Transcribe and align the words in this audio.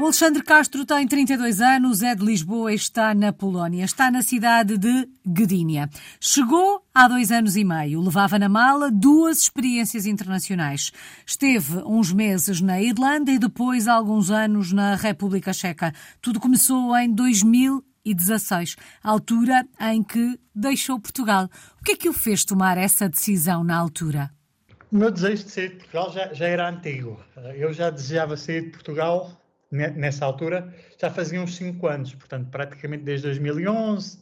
O 0.00 0.04
Alexandre 0.04 0.42
Castro 0.42 0.86
tem 0.86 1.06
32 1.06 1.60
anos, 1.60 2.02
é 2.02 2.14
de 2.14 2.24
Lisboa 2.24 2.72
e 2.72 2.74
está 2.74 3.14
na 3.14 3.34
Polónia. 3.34 3.84
Está 3.84 4.10
na 4.10 4.22
cidade 4.22 4.78
de 4.78 5.06
Gdynia. 5.26 5.90
Chegou 6.18 6.82
há 6.94 7.06
dois 7.06 7.30
anos 7.30 7.54
e 7.54 7.62
meio. 7.62 8.00
Levava 8.00 8.38
na 8.38 8.48
mala 8.48 8.90
duas 8.90 9.42
experiências 9.42 10.06
internacionais. 10.06 10.90
Esteve 11.26 11.82
uns 11.84 12.14
meses 12.14 12.62
na 12.62 12.80
Irlanda 12.80 13.30
e 13.30 13.38
depois 13.38 13.86
alguns 13.86 14.30
anos 14.30 14.72
na 14.72 14.94
República 14.94 15.52
Checa. 15.52 15.92
Tudo 16.22 16.40
começou 16.40 16.96
em 16.96 17.12
2016, 17.12 18.76
altura 19.04 19.66
em 19.78 20.02
que 20.02 20.40
deixou 20.54 20.98
Portugal. 20.98 21.46
O 21.78 21.84
que 21.84 21.92
é 21.92 21.96
que 21.96 22.08
o 22.08 22.14
fez 22.14 22.42
tomar 22.42 22.78
essa 22.78 23.06
decisão 23.06 23.62
na 23.62 23.76
altura? 23.76 24.30
O 24.90 24.96
meu 24.96 25.10
desejo 25.10 25.44
de 25.44 25.50
sair 25.50 25.68
de 25.68 25.76
Portugal 25.76 26.10
já, 26.10 26.32
já 26.32 26.46
era 26.46 26.70
antigo. 26.70 27.20
Eu 27.54 27.70
já 27.74 27.90
desejava 27.90 28.34
sair 28.38 28.62
de 28.62 28.70
Portugal 28.70 29.39
nessa 29.70 30.24
altura, 30.24 30.74
já 31.00 31.10
fazia 31.10 31.40
uns 31.40 31.54
5 31.56 31.86
anos, 31.86 32.14
portanto, 32.14 32.48
praticamente 32.50 33.04
desde 33.04 33.26
2011, 33.26 34.18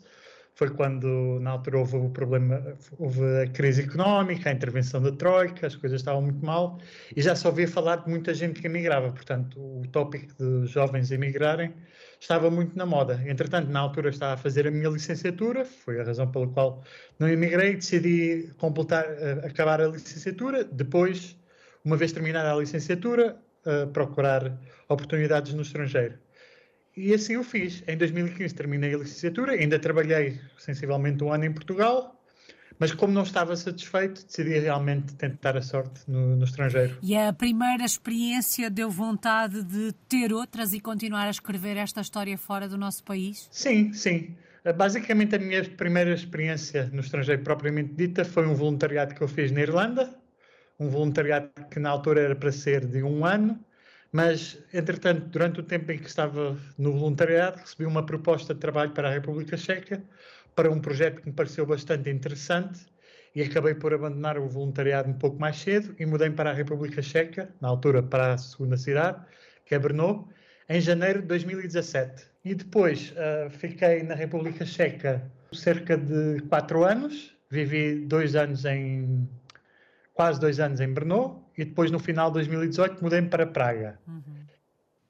foi 0.58 0.70
quando, 0.70 1.38
na 1.40 1.50
altura, 1.52 1.78
houve 1.78 1.96
o 1.96 2.10
problema, 2.10 2.76
houve 2.98 3.22
a 3.42 3.46
crise 3.46 3.82
económica, 3.82 4.50
a 4.50 4.52
intervenção 4.52 5.00
da 5.00 5.12
Troika, 5.12 5.68
as 5.68 5.76
coisas 5.76 6.00
estavam 6.00 6.20
muito 6.20 6.44
mal, 6.44 6.80
e 7.16 7.22
já 7.22 7.36
se 7.36 7.46
ouvia 7.46 7.68
falar 7.68 7.98
de 7.98 8.10
muita 8.10 8.34
gente 8.34 8.60
que 8.60 8.66
emigrava, 8.66 9.12
portanto, 9.12 9.56
o 9.56 9.86
tópico 9.86 10.34
de 10.36 10.66
jovens 10.66 11.12
emigrarem 11.12 11.72
estava 12.20 12.50
muito 12.50 12.76
na 12.76 12.84
moda. 12.84 13.22
Entretanto, 13.24 13.70
na 13.70 13.78
altura 13.78 14.10
estava 14.10 14.34
a 14.34 14.36
fazer 14.36 14.66
a 14.66 14.70
minha 14.72 14.88
licenciatura, 14.88 15.64
foi 15.64 16.00
a 16.00 16.04
razão 16.04 16.28
pela 16.28 16.48
qual 16.48 16.82
não 17.20 17.28
emigrei, 17.28 17.76
decidi 17.76 18.52
completar, 18.58 19.04
eh, 19.04 19.46
acabar 19.46 19.80
a 19.80 19.86
licenciatura, 19.86 20.64
depois, 20.64 21.38
uma 21.84 21.96
vez 21.96 22.10
terminada 22.10 22.52
a 22.52 22.56
licenciatura, 22.56 23.40
procurar 23.92 24.58
oportunidades 24.88 25.52
no 25.54 25.62
estrangeiro. 25.62 26.18
E 26.96 27.14
assim 27.14 27.36
o 27.36 27.44
fiz. 27.44 27.82
Em 27.86 27.96
2015 27.96 28.54
terminei 28.54 28.94
a 28.94 28.98
licenciatura, 28.98 29.52
ainda 29.52 29.78
trabalhei 29.78 30.40
sensivelmente 30.58 31.22
um 31.22 31.32
ano 31.32 31.44
em 31.44 31.52
Portugal, 31.52 32.20
mas 32.78 32.92
como 32.92 33.12
não 33.12 33.22
estava 33.22 33.54
satisfeito, 33.54 34.24
decidi 34.24 34.58
realmente 34.58 35.14
tentar 35.14 35.56
a 35.56 35.62
sorte 35.62 36.00
no, 36.08 36.36
no, 36.36 36.44
estrangeiro. 36.44 36.98
E 37.02 37.16
a 37.16 37.32
primeira 37.32 37.84
experiência 37.84 38.70
deu 38.70 38.90
vontade 38.90 39.62
de 39.62 39.92
ter 40.08 40.32
outras 40.32 40.72
e 40.72 40.80
continuar 40.80 41.26
a 41.26 41.30
escrever 41.30 41.76
esta 41.76 42.00
história 42.00 42.36
fora 42.36 42.68
do 42.68 42.76
nosso 42.76 43.04
país? 43.04 43.48
Sim, 43.50 43.92
sim. 43.92 44.34
Basicamente, 44.76 45.36
a 45.36 45.38
minha 45.38 45.64
primeira 45.64 46.12
experiência 46.12 46.90
no 46.92 47.00
estrangeiro 47.00 47.42
propriamente 47.42 47.94
dita 47.94 48.24
foi 48.24 48.46
um 48.46 48.54
voluntariado 48.54 49.14
que 49.14 49.22
eu 49.22 49.28
fiz 49.28 49.50
na 49.50 49.60
Irlanda, 49.60 50.14
um 50.78 50.88
voluntariado 50.88 51.50
que 51.70 51.78
na 51.78 51.90
altura 51.90 52.20
era 52.20 52.36
para 52.36 52.52
ser 52.52 52.86
de 52.86 53.02
um 53.02 53.24
ano, 53.24 53.58
mas, 54.12 54.58
entretanto, 54.72 55.26
durante 55.26 55.60
o 55.60 55.62
tempo 55.62 55.92
em 55.92 55.98
que 55.98 56.08
estava 56.08 56.56
no 56.78 56.92
voluntariado, 56.92 57.58
recebi 57.58 57.84
uma 57.84 58.04
proposta 58.04 58.54
de 58.54 58.60
trabalho 58.60 58.92
para 58.92 59.08
a 59.08 59.12
República 59.12 59.56
Checa, 59.56 60.02
para 60.54 60.70
um 60.70 60.80
projeto 60.80 61.20
que 61.20 61.28
me 61.28 61.34
pareceu 61.34 61.66
bastante 61.66 62.10
interessante 62.10 62.86
e 63.34 63.42
acabei 63.42 63.74
por 63.74 63.92
abandonar 63.92 64.38
o 64.38 64.48
voluntariado 64.48 65.08
um 65.08 65.14
pouco 65.14 65.38
mais 65.38 65.56
cedo 65.56 65.94
e 65.98 66.06
mudei 66.06 66.30
para 66.30 66.50
a 66.50 66.52
República 66.54 67.02
Checa, 67.02 67.48
na 67.60 67.68
altura 67.68 68.02
para 68.02 68.34
a 68.34 68.38
segunda 68.38 68.76
cidade, 68.76 69.22
que 69.66 69.74
é 69.74 69.78
Brno, 69.78 70.28
em 70.68 70.80
janeiro 70.80 71.20
de 71.20 71.28
2017. 71.28 72.26
E 72.44 72.54
depois 72.54 73.12
uh, 73.12 73.50
fiquei 73.50 74.02
na 74.02 74.14
República 74.14 74.64
Checa 74.64 75.22
cerca 75.52 75.96
de 75.96 76.40
quatro 76.48 76.84
anos, 76.84 77.36
vivi 77.50 78.00
dois 78.06 78.34
anos 78.34 78.64
em 78.64 79.28
quase 80.18 80.40
dois 80.40 80.58
anos 80.58 80.80
em 80.80 80.92
Brno 80.92 81.44
e 81.56 81.64
depois 81.64 81.92
no 81.92 82.00
final 82.00 82.28
de 82.28 82.34
2018 82.34 83.00
mudei-me 83.00 83.28
para 83.28 83.46
Praga. 83.46 84.00
Uhum. 84.04 84.22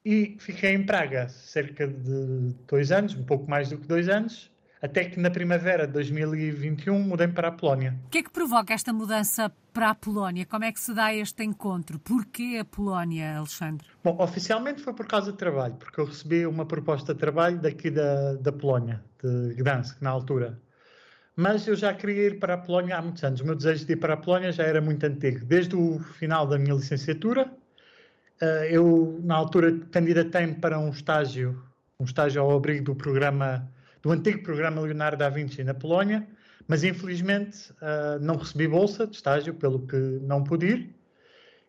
E 0.05 0.37
fiquei 0.39 0.71
em 0.75 0.85
Praga 0.85 1.27
cerca 1.29 1.87
de 1.87 2.53
dois 2.67 2.91
anos, 2.91 3.15
um 3.15 3.23
pouco 3.23 3.49
mais 3.49 3.69
do 3.69 3.79
que 3.79 3.87
dois 3.87 4.07
anos, 4.07 4.51
até 4.79 5.03
que 5.05 5.19
na 5.19 5.31
primavera 5.31 5.87
de 5.87 5.93
2021 5.93 6.99
mudei-me 6.99 7.33
para 7.33 7.47
a 7.47 7.51
Polónia. 7.51 7.95
O 8.05 8.09
que 8.09 8.19
é 8.19 8.23
que 8.23 8.29
provoca 8.29 8.71
esta 8.71 8.93
mudança 8.93 9.51
para 9.73 9.89
a 9.89 9.95
Polónia? 9.95 10.45
Como 10.45 10.63
é 10.63 10.71
que 10.71 10.79
se 10.79 10.93
dá 10.93 11.11
este 11.11 11.43
encontro? 11.43 11.97
Porquê 11.97 12.59
a 12.61 12.65
Polónia, 12.65 13.35
Alexandre? 13.39 13.87
Bom, 14.03 14.15
oficialmente 14.19 14.79
foi 14.79 14.93
por 14.93 15.07
causa 15.07 15.31
de 15.31 15.39
trabalho, 15.39 15.73
porque 15.73 15.99
eu 15.99 16.05
recebi 16.05 16.45
uma 16.45 16.67
proposta 16.67 17.15
de 17.15 17.19
trabalho 17.19 17.57
daqui 17.57 17.89
da, 17.89 18.35
da 18.35 18.51
Polónia, 18.51 19.03
de 19.23 19.55
Gdansk, 19.55 19.99
na 20.03 20.11
altura 20.11 20.61
mas 21.39 21.65
eu 21.69 21.75
já 21.75 21.93
queria 21.93 22.27
ir 22.27 22.37
para 22.37 22.55
a 22.55 22.57
Polónia 22.57 22.97
há 22.97 23.01
muitos 23.01 23.23
anos. 23.23 23.39
O 23.39 23.45
meu 23.45 23.55
desejo 23.55 23.85
de 23.85 23.93
ir 23.93 23.95
para 23.95 24.13
a 24.13 24.17
Polónia 24.17 24.51
já 24.51 24.63
era 24.63 24.81
muito 24.81 25.05
antigo. 25.05 25.45
Desde 25.45 25.73
o 25.73 25.97
final 25.97 26.45
da 26.45 26.59
minha 26.59 26.75
licenciatura, 26.75 27.49
eh, 28.41 28.67
eu, 28.71 29.21
na 29.23 29.35
altura, 29.35 29.79
candidatei-me 29.89 30.55
para 30.55 30.77
um 30.77 30.89
estágio, 30.89 31.63
um 31.97 32.03
estágio 32.03 32.41
ao 32.41 32.51
abrigo 32.51 32.83
do 32.83 32.93
programa, 32.93 33.71
do 34.01 34.11
antigo 34.11 34.43
programa 34.43 34.81
Leonardo 34.81 35.19
da 35.19 35.29
Vinci 35.29 35.63
na 35.63 35.73
Polónia, 35.73 36.27
mas 36.67 36.83
infelizmente 36.83 37.73
eh, 37.81 38.19
não 38.19 38.35
recebi 38.35 38.67
bolsa 38.67 39.07
de 39.07 39.15
estágio, 39.15 39.53
pelo 39.53 39.87
que 39.87 39.95
não 39.95 40.43
pude 40.43 40.65
ir. 40.65 40.95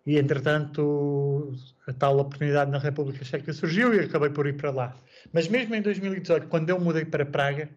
E, 0.04 0.19
entretanto, 0.19 1.54
a 1.86 1.92
tal 1.92 2.19
oportunidade 2.19 2.72
na 2.72 2.78
República 2.78 3.25
Checa 3.25 3.53
surgiu 3.53 3.94
e 3.94 4.00
acabei 4.00 4.30
por 4.30 4.48
ir 4.48 4.56
para 4.56 4.72
lá. 4.72 4.97
Mas 5.32 5.47
mesmo 5.47 5.76
em 5.76 5.82
2018, 5.82 6.48
quando 6.48 6.70
eu 6.70 6.80
mudei 6.80 7.04
para 7.04 7.25
Praga, 7.25 7.69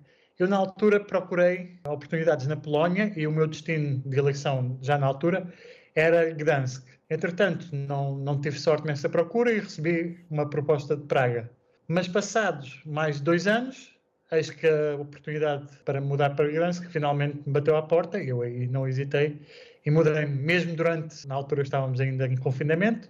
eu, 0.43 0.47
na 0.47 0.57
altura, 0.57 0.99
procurei 0.99 1.79
oportunidades 1.87 2.47
na 2.47 2.57
Polónia 2.57 3.11
e 3.15 3.25
o 3.25 3.31
meu 3.31 3.47
destino 3.47 4.01
de 4.05 4.17
eleição, 4.17 4.77
já 4.81 4.97
na 4.97 5.07
altura, 5.07 5.47
era 5.95 6.31
Gdansk. 6.33 6.85
Entretanto, 7.09 7.67
não, 7.71 8.17
não 8.17 8.41
tive 8.41 8.59
sorte 8.59 8.85
nessa 8.85 9.07
procura 9.07 9.51
e 9.51 9.59
recebi 9.59 10.25
uma 10.29 10.49
proposta 10.49 10.95
de 10.97 11.03
Praga. 11.03 11.49
Mas 11.87 12.07
passados 12.07 12.81
mais 12.85 13.17
de 13.17 13.23
dois 13.23 13.47
anos, 13.47 13.95
eis 14.31 14.49
que 14.49 14.67
a 14.67 14.95
oportunidade 14.95 15.67
para 15.85 16.01
mudar 16.01 16.31
para 16.31 16.47
Gdansk 16.47 16.89
finalmente 16.89 17.41
me 17.45 17.53
bateu 17.53 17.77
à 17.77 17.81
porta 17.81 18.21
e 18.21 18.29
eu 18.29 18.41
aí 18.41 18.67
não 18.67 18.87
hesitei 18.87 19.39
e 19.85 19.91
mudei 19.91 20.25
mesmo 20.25 20.75
durante, 20.75 21.27
na 21.27 21.35
altura 21.35 21.61
estávamos 21.61 21.99
ainda 22.01 22.27
em 22.27 22.35
confinamento, 22.35 23.09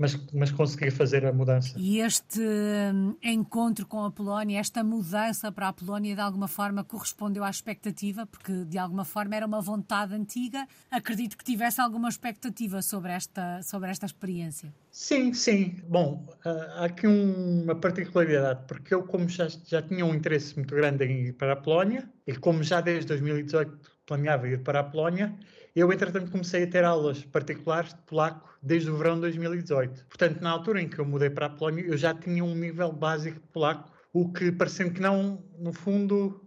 mas, 0.00 0.18
mas 0.32 0.50
consegui 0.50 0.90
fazer 0.90 1.26
a 1.26 1.32
mudança. 1.32 1.74
E 1.76 2.00
este 2.00 2.40
hum, 2.40 3.14
encontro 3.22 3.86
com 3.86 4.02
a 4.02 4.10
Polónia, 4.10 4.58
esta 4.58 4.82
mudança 4.82 5.52
para 5.52 5.68
a 5.68 5.72
Polónia, 5.74 6.14
de 6.14 6.22
alguma 6.22 6.48
forma 6.48 6.82
correspondeu 6.82 7.44
à 7.44 7.50
expectativa, 7.50 8.24
porque 8.24 8.64
de 8.64 8.78
alguma 8.78 9.04
forma 9.04 9.36
era 9.36 9.46
uma 9.46 9.60
vontade 9.60 10.14
antiga. 10.14 10.66
Acredito 10.90 11.36
que 11.36 11.44
tivesse 11.44 11.82
alguma 11.82 12.08
expectativa 12.08 12.80
sobre 12.80 13.12
esta, 13.12 13.62
sobre 13.62 13.90
esta 13.90 14.06
experiência. 14.06 14.72
Sim, 14.90 15.34
sim. 15.34 15.76
Bom, 15.86 16.26
há 16.44 16.86
aqui 16.86 17.06
uma 17.06 17.74
particularidade, 17.74 18.64
porque 18.66 18.94
eu, 18.94 19.02
como 19.02 19.28
já, 19.28 19.48
já 19.66 19.82
tinha 19.82 20.06
um 20.06 20.14
interesse 20.14 20.56
muito 20.56 20.74
grande 20.74 21.04
em 21.04 21.26
ir 21.26 21.32
para 21.34 21.52
a 21.52 21.56
Polónia, 21.56 22.08
e 22.26 22.34
como 22.34 22.62
já 22.62 22.80
desde 22.80 23.08
2018 23.08 23.99
planeava 24.10 24.48
ir 24.48 24.58
para 24.64 24.80
a 24.80 24.82
Polónia, 24.82 25.32
eu, 25.74 25.92
entretanto, 25.92 26.32
comecei 26.32 26.64
a 26.64 26.66
ter 26.66 26.84
aulas 26.84 27.24
particulares 27.24 27.94
de 27.94 28.00
polaco 28.02 28.58
desde 28.60 28.90
o 28.90 28.96
verão 28.96 29.14
de 29.14 29.20
2018. 29.20 30.04
Portanto, 30.06 30.40
na 30.40 30.50
altura 30.50 30.82
em 30.82 30.88
que 30.88 30.98
eu 30.98 31.04
mudei 31.04 31.30
para 31.30 31.46
a 31.46 31.50
Polónia, 31.50 31.84
eu 31.84 31.96
já 31.96 32.12
tinha 32.12 32.44
um 32.44 32.56
nível 32.56 32.90
básico 32.92 33.38
de 33.38 33.46
polaco, 33.46 33.88
o 34.12 34.32
que, 34.32 34.50
parecendo 34.50 34.92
que 34.92 35.00
não, 35.00 35.44
no 35.56 35.72
fundo, 35.72 36.44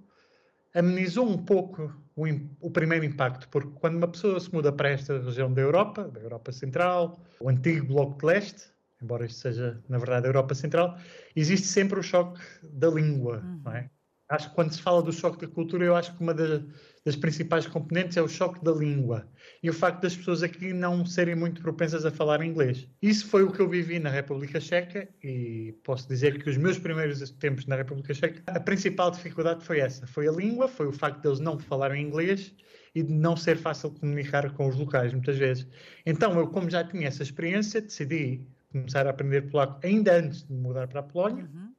amenizou 0.76 1.26
um 1.26 1.38
pouco 1.38 1.90
o, 2.18 2.26
o, 2.60 2.70
primeiro 2.70 3.06
impacto, 3.06 3.48
porque 3.48 3.72
quando 3.80 3.96
uma 3.96 4.10
pessoa 4.10 4.38
se 4.42 4.54
muda 4.54 4.70
para 4.70 4.90
esta 4.90 5.18
região 5.20 5.52
da 5.54 5.62
Europa, 5.62 6.10
da 6.10 6.20
Europa 6.20 6.52
Central, 6.52 7.18
o 7.40 7.48
antigo 7.48 7.88
Bloco 7.88 8.20
de 8.20 8.26
Leste, 8.26 8.74
embora 9.02 9.26
isto 9.26 9.40
seja, 9.40 9.82
na 9.88 9.98
verdade, 9.98 10.26
a 10.26 10.30
Europa 10.30 10.54
Central, 10.54 10.98
existe 11.34 11.68
sempre 11.68 11.98
o 11.98 12.04
choque 12.04 12.42
da 12.62 12.90
língua, 12.90 13.38
uhum. 13.38 13.62
não 13.64 13.72
é? 13.72 13.90
Acho 14.34 14.50
que 14.50 14.56
quando 14.56 14.74
se 14.74 14.82
fala 14.82 15.00
do 15.00 15.14
choque 15.14 15.46
da 15.46 15.48
cultura, 15.48 15.86
eu 15.86 15.96
acho 15.96 16.12
que 16.16 16.20
uma 16.20 16.34
das, 16.34 16.64
das, 17.06 17.16
principais 17.16 17.68
componentes 17.68 18.18
é 18.18 18.22
o 18.22 18.28
choque 18.28 18.64
da 18.66 18.72
língua 18.72 19.28
e 19.62 19.70
o 19.70 19.74
facto 19.74 20.02
das 20.02 20.16
pessoas 20.16 20.42
aqui 20.42 20.74
não 20.74 21.06
serem 21.06 21.36
muito 21.36 21.62
propensas 21.62 22.04
a 22.04 22.10
falar 22.10 22.44
inglês. 22.44 22.88
Isso 23.00 23.28
foi 23.28 23.44
o 23.44 23.52
que 23.52 23.60
eu 23.60 23.70
vivi 23.70 24.00
na 24.00 24.10
República 24.10 24.60
Checa 24.60 25.08
e 25.24 25.76
posso 25.84 26.08
dizer 26.08 26.42
que 26.42 26.50
os 26.50 26.58
meus 26.58 26.80
primeiros 26.80 27.30
tempos 27.30 27.68
na 27.68 27.76
República 27.76 28.12
Checa, 28.12 28.42
a 28.48 28.60
principal 28.60 29.12
dificuldade 29.12 29.64
foi 29.64 29.80
essa: 29.80 30.08
foi 30.08 30.28
a 30.28 30.32
língua, 30.32 30.68
foi 30.68 30.88
o 30.88 30.92
facto 30.92 31.22
de 31.22 31.28
eles 31.28 31.40
não 31.40 31.60
falarem 31.60 32.04
inglês 32.04 32.56
e 32.96 33.04
de 33.04 33.14
não 33.14 33.38
ser 33.38 33.56
fácil 33.56 33.92
comunicar 33.92 34.52
com 34.54 34.68
os 34.68 34.76
locais, 34.76 35.14
muitas 35.14 35.38
vezes. 35.38 35.68
Então, 36.08 36.40
eu, 36.40 36.48
como 36.48 36.72
já 36.72 36.84
tinha 36.84 37.08
essa 37.08 37.22
experiência, 37.22 37.82
decidi 37.82 38.42
começar 38.72 39.06
a 39.06 39.12
aprender 39.12 39.44
polaco 39.44 39.80
ainda 39.84 40.18
antes 40.18 40.42
de 40.42 40.54
mudar 40.56 40.88
para 40.88 41.02
a 41.02 41.04
Polónia. 41.04 41.48
Uhum 41.54 41.73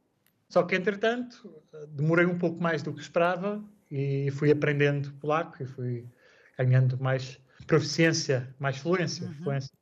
só 0.54 0.62
que, 0.62 0.76
entretanto, 0.76 1.52
demorei 1.88 2.24
um 2.24 2.38
pouco 2.38 2.62
mais 2.62 2.80
do 2.80 2.92
que 2.92 3.00
esperava 3.00 3.60
e 3.90 4.30
fui 4.30 4.52
aprendendo 4.52 5.12
polaco 5.14 5.60
e 5.60 5.66
fui 5.66 6.06
ganhando 6.56 6.96
mais 7.02 7.40
proficiência, 7.66 8.54
mais 8.56 8.76
fluência, 8.76 9.26
uhum. 9.26 9.34
fluência 9.34 9.72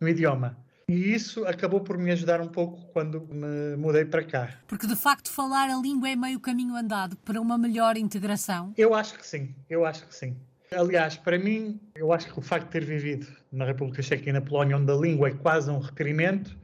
no 0.00 0.08
idioma. 0.08 0.58
E 0.88 1.14
isso 1.14 1.44
acabou 1.44 1.80
por 1.82 1.96
me 1.96 2.10
ajudar 2.10 2.40
um 2.40 2.48
pouco 2.48 2.84
quando 2.92 3.20
me 3.20 3.76
mudei 3.76 4.04
para 4.04 4.24
cá. 4.24 4.58
Porque 4.66 4.84
de 4.84 4.96
facto 4.96 5.30
falar 5.30 5.70
a 5.70 5.76
língua 5.80 6.08
é 6.08 6.16
meio 6.16 6.40
caminho 6.40 6.74
andado 6.74 7.16
para 7.18 7.40
uma 7.40 7.56
melhor 7.56 7.96
integração? 7.96 8.74
Eu 8.76 8.92
acho 8.94 9.16
que 9.16 9.24
sim, 9.24 9.54
eu 9.68 9.86
acho 9.86 10.04
que 10.08 10.14
sim. 10.16 10.36
Aliás, 10.72 11.16
para 11.16 11.38
mim, 11.38 11.78
eu 11.94 12.12
acho 12.12 12.26
que 12.32 12.36
o 12.36 12.42
facto 12.42 12.64
de 12.64 12.72
ter 12.72 12.84
vivido 12.84 13.28
na 13.52 13.64
República 13.64 14.02
Checa 14.02 14.28
e 14.28 14.32
na 14.32 14.40
Polónia, 14.40 14.76
onde 14.76 14.90
a 14.90 14.96
língua 14.96 15.28
é 15.28 15.34
quase 15.34 15.70
um 15.70 15.78
requerimento, 15.78 16.58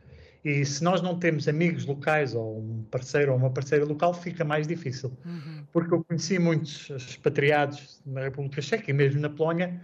E 0.46 0.64
se 0.64 0.84
nós 0.84 1.02
não 1.02 1.18
temos 1.18 1.48
amigos 1.48 1.84
locais 1.86 2.32
ou 2.32 2.60
um 2.60 2.84
parceiro 2.84 3.32
ou 3.32 3.36
uma 3.36 3.50
parceira 3.50 3.84
local, 3.84 4.14
fica 4.14 4.44
mais 4.44 4.64
difícil. 4.64 5.12
Uhum. 5.24 5.64
Porque 5.72 5.92
eu 5.92 6.04
conheci 6.04 6.38
muitos 6.38 6.88
expatriados 6.90 8.00
na 8.06 8.20
República 8.20 8.62
Checa 8.62 8.88
e 8.88 8.94
mesmo 8.94 9.20
na 9.20 9.28
Polónia 9.28 9.80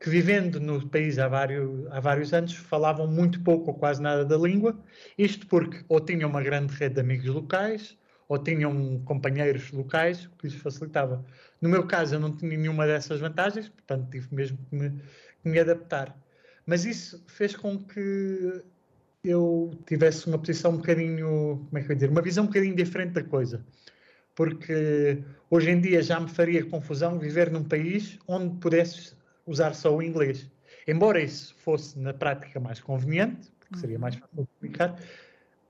que, 0.00 0.08
vivendo 0.08 0.58
no 0.58 0.88
país 0.88 1.18
há 1.18 1.28
vários, 1.28 1.86
há 1.92 2.00
vários 2.00 2.32
anos, 2.32 2.54
falavam 2.54 3.06
muito 3.06 3.42
pouco 3.42 3.72
ou 3.72 3.74
quase 3.76 4.00
nada 4.00 4.24
da 4.24 4.38
língua. 4.38 4.74
Isto 5.18 5.46
porque 5.48 5.84
ou 5.86 6.00
tinham 6.00 6.30
uma 6.30 6.42
grande 6.42 6.72
rede 6.72 6.94
de 6.94 7.00
amigos 7.02 7.26
locais 7.26 7.94
ou 8.26 8.38
tinham 8.38 8.98
companheiros 9.04 9.70
locais, 9.70 10.24
o 10.24 10.30
que 10.38 10.46
lhes 10.46 10.56
facilitava. 10.56 11.22
No 11.60 11.68
meu 11.68 11.86
caso, 11.86 12.14
eu 12.14 12.20
não 12.20 12.34
tinha 12.34 12.56
nenhuma 12.56 12.86
dessas 12.86 13.20
vantagens, 13.20 13.68
portanto, 13.68 14.08
tive 14.10 14.34
mesmo 14.34 14.56
que 14.70 14.76
me, 14.76 14.90
que 15.42 15.48
me 15.50 15.58
adaptar. 15.58 16.18
Mas 16.64 16.86
isso 16.86 17.22
fez 17.26 17.54
com 17.54 17.78
que 17.78 18.64
eu 19.28 19.72
tivesse 19.86 20.26
uma 20.26 20.38
posição 20.38 20.72
um 20.72 20.76
bocadinho, 20.76 21.66
como 21.66 21.78
é 21.78 21.80
que 21.80 21.86
eu 21.86 21.90
ia 21.90 21.94
dizer, 21.96 22.10
uma 22.10 22.22
visão 22.22 22.44
um 22.44 22.46
bocadinho 22.46 22.76
diferente 22.76 23.12
da 23.12 23.22
coisa. 23.22 23.64
Porque 24.34 25.22
hoje 25.50 25.70
em 25.70 25.80
dia 25.80 26.02
já 26.02 26.20
me 26.20 26.28
faria 26.28 26.64
confusão 26.64 27.18
viver 27.18 27.50
num 27.50 27.64
país 27.64 28.18
onde 28.28 28.56
pudesse 28.58 29.14
usar 29.46 29.74
só 29.74 29.94
o 29.94 30.02
inglês. 30.02 30.50
Embora 30.86 31.20
isso 31.20 31.54
fosse 31.58 31.98
na 31.98 32.14
prática 32.14 32.60
mais 32.60 32.80
conveniente, 32.80 33.50
porque 33.58 33.78
seria 33.78 33.98
mais 33.98 34.14
fácil 34.14 34.36
de 34.36 34.48
comunicar, 34.60 35.00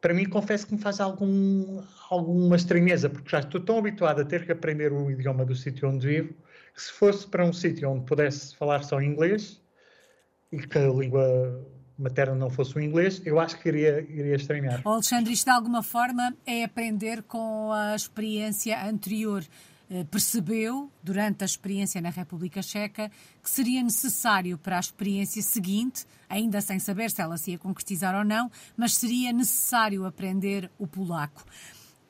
para 0.01 0.13
mim 0.13 0.29
confesso 0.29 0.67
que 0.67 0.75
me 0.75 0.81
faz 0.81 1.01
algum, 1.01 1.83
alguma 2.11 2.57
estranheza, 2.57 3.09
porque 3.09 3.31
já 3.31 3.41
estou 3.41 3.61
tão 3.61 3.79
habituado 3.79 4.21
a 4.21 4.25
ter 4.25 4.45
que 4.45 4.53
aprender 4.53 4.93
o 4.93 5.11
idioma 5.11 5.45
do 5.45 5.55
sítio 5.55 5.89
onde 5.89 6.07
vivo, 6.07 6.35
que 6.75 6.83
se 6.83 6.93
fosse 6.93 7.27
para 7.27 7.45
um 7.45 7.53
sítio 7.53 7.89
onde 7.89 8.05
pudesse 8.05 8.55
falar 8.57 8.83
só 8.83 9.01
inglês 9.01 9.63
e 10.53 10.59
que 10.59 10.79
a 10.79 10.89
língua 10.89 11.67
materna 11.99 12.35
não 12.35 12.51
fosse 12.51 12.77
o 12.77 12.81
inglês, 12.81 13.23
eu 13.25 13.41
acho 13.41 13.59
que 13.59 13.69
iria, 13.69 14.01
iria 14.09 14.37
estranhar. 14.37 14.83
O 14.85 14.91
Alexandre, 14.91 15.33
isto 15.33 15.45
de 15.45 15.51
alguma 15.51 15.83
forma 15.83 16.35
é 16.47 16.65
aprender 16.65 17.23
com 17.23 17.73
a 17.73 17.95
experiência 17.95 18.85
anterior. 18.87 19.45
Eh, 19.89 20.05
percebeu, 20.05 20.91
durante 21.01 21.43
a 21.43 21.45
experiência 21.45 22.01
na 22.01 22.11
República 22.11 22.61
Checa, 22.61 23.09
que 23.41 23.49
seria 23.49 23.83
necessário 23.83 24.59
para 24.59 24.79
a 24.79 24.81
experiência 24.81 25.41
seguinte, 25.41 26.05
ainda 26.29 26.61
sem 26.61 26.81
saber 26.81 27.09
se 27.11 27.23
ela 27.23 27.39
se 27.39 27.53
ia 27.53 27.59
concretizar 27.59 28.13
ou 28.17 28.25
não, 28.25 28.51
mas 28.77 28.97
seria 28.97 29.33
necessário 29.33 30.05
aprender 30.05 30.69
o 30.77 30.89
polaco. 30.89 31.45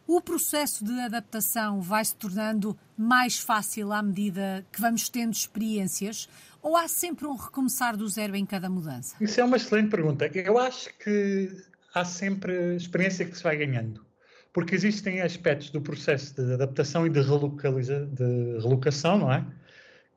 O 0.06 0.22
processo 0.22 0.84
de 0.84 0.98
adaptação 1.00 1.82
vai 1.82 2.04
se 2.04 2.14
tornando 2.14 2.78
mais 2.96 3.38
fácil 3.38 3.92
à 3.92 4.00
medida 4.00 4.64
que 4.72 4.80
vamos 4.80 5.08
tendo 5.10 5.32
experiências 5.32 6.28
ou 6.66 6.76
há 6.76 6.88
sempre 6.88 7.28
um 7.28 7.36
recomeçar 7.36 7.96
do 7.96 8.08
zero 8.08 8.34
em 8.34 8.44
cada 8.44 8.68
mudança? 8.68 9.14
Isso 9.20 9.40
é 9.40 9.44
uma 9.44 9.56
excelente 9.56 9.88
pergunta. 9.88 10.28
Eu 10.34 10.58
acho 10.58 10.92
que 10.98 11.48
há 11.94 12.04
sempre 12.04 12.74
experiência 12.74 13.24
que 13.24 13.36
se 13.36 13.42
vai 13.44 13.56
ganhando, 13.56 14.04
porque 14.52 14.74
existem 14.74 15.22
aspectos 15.22 15.70
do 15.70 15.80
processo 15.80 16.34
de 16.34 16.54
adaptação 16.54 17.06
e 17.06 17.10
de, 17.10 17.20
de 17.20 18.58
relocação, 18.60 19.16
não 19.16 19.32
é? 19.32 19.46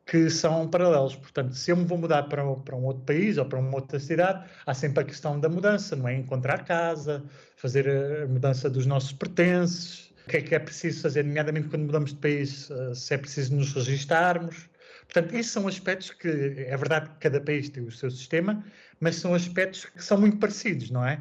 que 0.08 0.28
são 0.32 0.68
paralelos. 0.68 1.16
Portanto, 1.16 1.54
se 1.54 1.70
eu 1.70 1.78
me 1.78 1.86
vou 1.86 2.00
mudar 2.00 2.24
para, 2.24 2.44
para 2.44 2.76
um 2.76 2.86
outro 2.86 3.04
país 3.04 3.38
ou 3.38 3.46
para 3.46 3.60
uma 3.60 3.76
outra 3.76 4.00
cidade, 4.00 4.50
há 4.66 4.74
sempre 4.74 5.04
a 5.04 5.06
questão 5.06 5.40
da 5.40 5.48
mudança, 5.48 5.96
não 5.96 6.08
é? 6.08 6.16
Encontrar 6.16 6.66
casa, 6.66 7.24
fazer 7.58 7.88
a 7.88 8.26
mudança 8.26 8.68
dos 8.72 8.88
nossos 8.88 9.12
pertences, 9.12 10.12
o 10.26 10.30
que 10.30 10.38
é 10.38 10.42
que 10.42 10.56
é 10.56 10.60
preciso 10.60 11.04
fazer, 11.04 11.24
nomeadamente 11.24 11.68
quando 11.68 11.84
mudamos 11.84 12.10
de 12.10 12.18
país, 12.18 12.72
eh, 12.72 12.96
se 12.96 13.14
é 13.14 13.20
preciso 13.20 13.56
nos 13.56 13.72
registarmos. 13.74 14.69
Portanto, 15.12 15.34
esses 15.34 15.52
são 15.52 15.68
aspectos 15.68 16.12
que, 16.12 16.28
é 16.28 16.78
verdade 16.78 17.10
que 17.10 17.16
cada 17.18 17.42
país 17.42 17.68
tem 17.70 17.84
o 17.84 17.92
seu 17.92 18.12
sistema, 18.12 18.64
mas 19.00 19.16
são 19.16 19.34
aspectos 19.34 19.86
que 19.86 20.04
são 20.04 20.20
muito 20.20 20.38
parecidos, 20.38 20.92
não 20.92 21.06
é? 21.06 21.20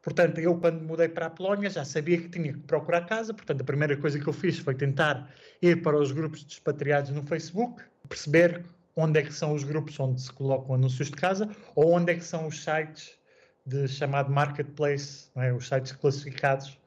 Portanto, 0.00 0.38
eu 0.38 0.56
quando 0.56 0.80
mudei 0.82 1.08
para 1.08 1.26
a 1.26 1.30
Polónia 1.30 1.68
já 1.68 1.84
sabia 1.84 2.18
que 2.18 2.28
tinha 2.28 2.52
que 2.52 2.60
procurar 2.60 3.04
casa, 3.06 3.34
portanto 3.34 3.60
a 3.60 3.64
primeira 3.64 3.96
coisa 3.96 4.20
que 4.20 4.28
eu 4.28 4.32
fiz 4.32 4.60
foi 4.60 4.76
tentar 4.76 5.28
ir 5.60 5.82
para 5.82 5.98
os 5.98 6.12
grupos 6.12 6.44
de 6.44 6.52
expatriados 6.52 7.10
no 7.10 7.24
Facebook, 7.24 7.82
perceber 8.08 8.64
onde 8.94 9.18
é 9.18 9.22
que 9.24 9.32
são 9.32 9.52
os 9.52 9.64
grupos 9.64 9.98
onde 9.98 10.20
se 10.22 10.32
colocam 10.32 10.76
anúncios 10.76 11.10
de 11.10 11.16
casa 11.16 11.50
ou 11.74 11.92
onde 11.92 12.12
é 12.12 12.14
que 12.14 12.24
são 12.24 12.46
os 12.46 12.62
sites 12.62 13.18
de 13.66 13.88
chamado 13.88 14.30
marketplace, 14.30 15.28
é? 15.34 15.52
os 15.52 15.66
sites 15.66 15.90
classificados. 15.90 16.78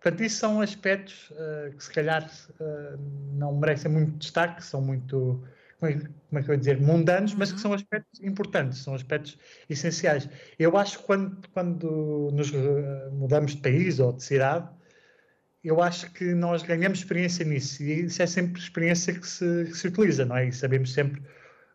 Portanto, 0.00 0.24
isso 0.24 0.38
são 0.38 0.60
aspectos 0.60 1.30
uh, 1.30 1.74
que 1.76 1.84
se 1.84 1.90
calhar 1.92 2.28
uh, 2.60 2.98
não 3.34 3.54
merecem 3.56 3.90
muito 3.90 4.18
destaque, 4.18 4.62
são 4.62 4.82
muito, 4.82 5.42
como 5.84 5.86
é, 5.86 5.92
como 5.92 6.38
é 6.38 6.42
que 6.42 6.50
eu 6.50 6.54
ia 6.54 6.58
dizer, 6.58 6.80
mundanos, 6.80 7.34
mas 7.34 7.50
que 7.50 7.56
uhum. 7.56 7.62
são 7.62 7.72
aspectos 7.72 8.20
importantes, 8.22 8.78
são 8.78 8.94
aspectos 8.94 9.38
essenciais. 9.68 10.28
Eu 10.58 10.76
acho 10.76 10.98
que 10.98 11.04
quando, 11.04 11.48
quando 11.50 12.30
nos 12.32 12.52
eh, 12.52 13.10
mudamos 13.12 13.54
de 13.54 13.62
país 13.62 14.00
ou 14.00 14.12
de 14.12 14.22
cidade, 14.22 14.68
eu 15.62 15.82
acho 15.82 16.10
que 16.12 16.34
nós 16.34 16.62
ganhamos 16.62 16.98
experiência 16.98 17.44
nisso 17.44 17.82
e 17.82 18.04
isso 18.04 18.22
é 18.22 18.26
sempre 18.26 18.60
experiência 18.60 19.14
que 19.14 19.26
se, 19.26 19.64
que 19.64 19.76
se 19.76 19.88
utiliza, 19.88 20.24
não 20.24 20.36
é? 20.36 20.48
E 20.48 20.52
sabemos 20.52 20.92
sempre, 20.92 21.22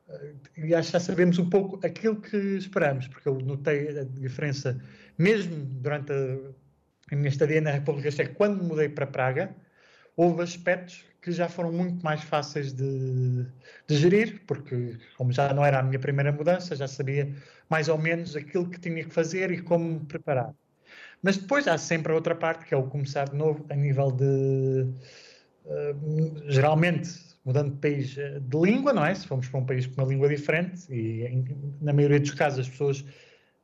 eh, 0.09 0.33
e 0.57 0.75
acho 0.75 0.87
que 0.87 0.93
já 0.93 0.99
sabemos 0.99 1.37
um 1.37 1.49
pouco 1.49 1.79
aquilo 1.85 2.19
que 2.21 2.37
esperamos, 2.37 3.07
porque 3.07 3.27
eu 3.29 3.39
notei 3.39 3.99
a 3.99 4.03
diferença, 4.03 4.79
mesmo 5.17 5.55
durante 5.55 6.11
a, 6.11 7.13
a 7.13 7.15
minha 7.15 7.29
estadia 7.29 7.61
na 7.61 7.71
República 7.71 8.11
Checa, 8.11 8.33
quando 8.35 8.63
mudei 8.63 8.89
para 8.89 9.07
Praga, 9.07 9.55
houve 10.15 10.43
aspectos 10.43 11.08
que 11.21 11.31
já 11.31 11.49
foram 11.49 11.71
muito 11.71 12.03
mais 12.03 12.23
fáceis 12.23 12.73
de, 12.73 13.45
de, 13.87 13.97
gerir, 13.97 14.41
porque 14.47 14.97
como 15.17 15.31
já 15.31 15.53
não 15.53 15.65
era 15.65 15.79
a 15.79 15.83
minha 15.83 15.99
primeira 15.99 16.31
mudança, 16.31 16.75
já 16.75 16.87
sabia 16.87 17.33
mais 17.69 17.89
ou 17.89 17.97
menos 17.97 18.35
aquilo 18.35 18.69
que 18.69 18.79
tinha 18.79 19.03
que 19.03 19.13
fazer 19.13 19.51
e 19.51 19.61
como 19.61 19.99
me 19.99 20.05
preparar. 20.05 20.53
Mas 21.21 21.37
depois 21.37 21.67
há 21.67 21.77
sempre 21.77 22.11
a 22.11 22.15
outra 22.15 22.35
parte, 22.35 22.65
que 22.65 22.73
é 22.73 22.77
o 22.77 22.83
começar 22.83 23.29
de 23.29 23.35
novo, 23.35 23.65
a 23.69 23.75
nível 23.75 24.11
de. 24.11 24.87
Uh, 25.65 26.49
geralmente, 26.49 27.09
mudando 27.43 27.71
de 27.73 27.77
país 27.77 28.17
eh, 28.17 28.39
de 28.39 28.57
língua, 28.57 28.93
não 28.93 29.05
é? 29.05 29.13
Se 29.13 29.27
formos 29.27 29.47
para 29.47 29.59
um 29.59 29.65
país 29.65 29.85
com 29.85 30.01
uma 30.01 30.07
língua 30.07 30.29
diferente, 30.29 30.91
e 30.91 31.25
em, 31.25 31.45
na 31.81 31.93
maioria 31.93 32.19
dos 32.19 32.31
casos 32.31 32.59
as 32.59 32.69
pessoas 32.69 33.01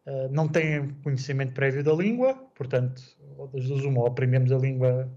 uh, 0.06 0.30
não 0.32 0.48
têm 0.48 0.90
conhecimento 1.04 1.54
prévio 1.54 1.84
da 1.84 1.94
língua, 1.94 2.36
portanto, 2.56 3.02
ou 3.38 3.48
das 3.48 3.66
duas 3.66 3.84
uma, 3.84 4.02
ou 4.02 4.08
aprendemos 4.08 4.52
a 4.52 4.58
língua 4.58 5.10